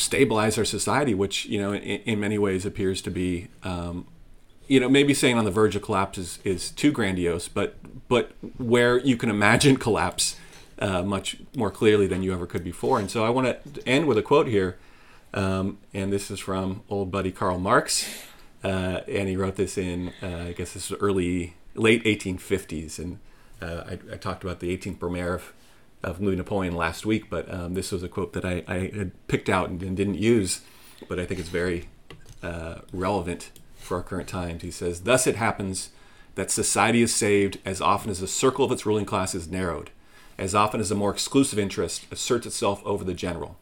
[0.00, 4.06] stabilize our society, which you know in, in many ways appears to be, um,
[4.66, 7.76] you know, maybe saying on the verge of collapse is, is too grandiose, but
[8.08, 10.36] but where you can imagine collapse
[10.78, 12.98] uh, much more clearly than you ever could before.
[12.98, 14.78] And so I want to end with a quote here,
[15.34, 18.08] um, and this is from old buddy Karl Marx,
[18.62, 23.18] uh, and he wrote this in uh, I guess this is early late 1850s, and
[23.62, 25.52] uh, I, I talked about the 18th Brumaire of
[26.02, 29.26] of Louis Napoleon last week, but um, this was a quote that I, I had
[29.28, 30.62] picked out and, and didn't use,
[31.08, 31.88] but I think it's very
[32.42, 34.62] uh, relevant for our current times.
[34.62, 35.90] He says, Thus it happens
[36.36, 39.90] that society is saved as often as the circle of its ruling class is narrowed,
[40.38, 43.58] as often as a more exclusive interest asserts itself over the general.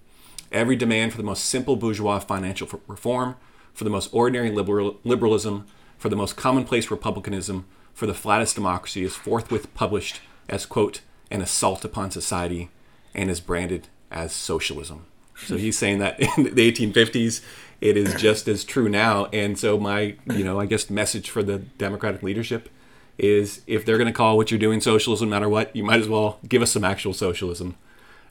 [0.53, 3.37] Every demand for the most simple bourgeois financial reform,
[3.79, 5.65] for the most ordinary liberal, liberalism,
[5.99, 7.65] for the most commonplace republicanism,
[7.95, 11.01] for the flattest democracy is forthwith published as, quote,
[11.31, 12.71] an assault upon society
[13.15, 15.07] and is branded as socialism.
[15.37, 17.41] So he's saying that in the 1850s,
[17.81, 19.27] it is just as true now.
[19.27, 22.69] And so my, you know, I guess message for the Democratic leadership
[23.17, 26.01] is if they're going to call what you're doing socialism, no matter what, you might
[26.01, 27.77] as well give us some actual socialism,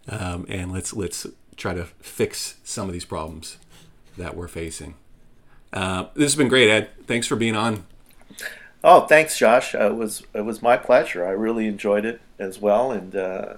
[0.09, 1.25] um, and let's let's
[1.55, 3.57] try to fix some of these problems
[4.17, 4.95] that we're facing.
[5.73, 6.89] Uh, this has been great, Ed.
[7.05, 7.85] Thanks for being on.
[8.83, 9.75] Oh, thanks, Josh.
[9.75, 11.25] Uh, it was it was my pleasure.
[11.25, 13.55] I really enjoyed it as well, and uh,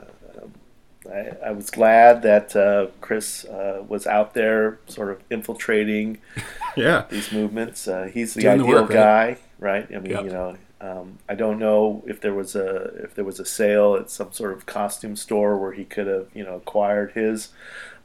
[1.11, 6.19] I, I was glad that uh, Chris uh, was out there, sort of infiltrating
[6.75, 7.05] Yeah.
[7.09, 7.87] these movements.
[7.87, 8.95] Uh, he's the Doing the ideal work, right?
[8.95, 9.87] guy, right?
[9.93, 10.23] I mean, Yep.
[10.25, 13.95] you know, um, I don't know if there was a if there was a sale
[13.95, 17.49] at some sort of costume store where he could have you know acquired his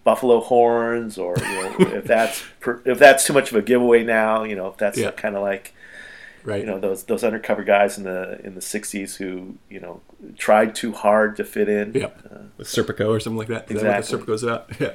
[0.05, 4.05] buffalo horns, or you know, if that's per, if that's too much of a giveaway
[4.05, 4.45] now.
[4.45, 5.11] You know, if that's Yeah.
[5.11, 5.75] kind of like
[6.45, 6.61] Right.
[6.61, 10.03] you know those those undercover guys in the in the '60s who you know
[10.37, 11.95] tried too hard to fit in.
[11.95, 12.51] Yep.
[12.59, 13.65] With Serpico or something like that.
[13.71, 13.89] Is Exactly.
[13.89, 14.71] that what the Serpico's about?
[14.81, 14.93] Yeah.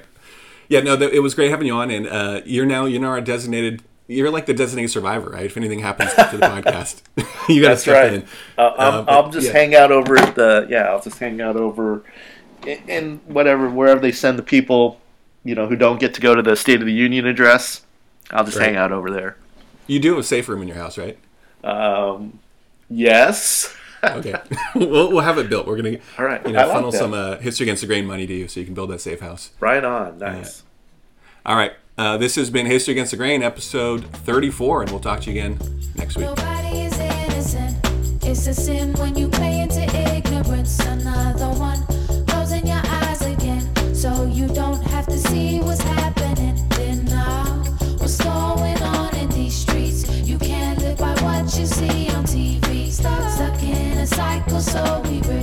[0.67, 3.07] Yeah, no, th- it was great having you on, and uh, you're now you're now
[3.09, 3.81] our designated.
[4.05, 5.45] You're like the designated survivor, right?
[5.45, 7.01] If anything happens to the podcast,
[7.49, 8.13] you got to step right.
[8.13, 8.21] in.
[8.55, 9.53] Uh, I'll, Uh, but, I'll just yeah.
[9.53, 10.83] hang out over at the yeah.
[10.91, 12.03] I'll just hang out over
[12.65, 14.99] in, in whatever wherever they send the people,
[15.43, 17.81] you know, who don't get to go to the State of the Union address.
[18.31, 18.67] I'll just Right.
[18.67, 19.37] hang out over there.
[19.87, 21.17] You do have a safe room in your house, right?
[21.63, 22.39] Um,
[22.89, 23.75] yes.
[24.01, 24.33] Okay,
[24.75, 25.67] we'll, we'll have it built.
[25.67, 26.41] We're gonna, All right.
[26.47, 26.97] you know, like funnel that.
[26.97, 29.19] some uh, history against the grain money to you, so you can build that safe
[29.19, 29.49] house.
[29.59, 30.19] right on.
[30.19, 30.63] Nice.
[31.45, 35.19] All right, uh, this has been History Against the Grain, episode 34, and we'll talk
[35.23, 35.59] to you again
[35.97, 36.29] next week.
[54.81, 55.38] We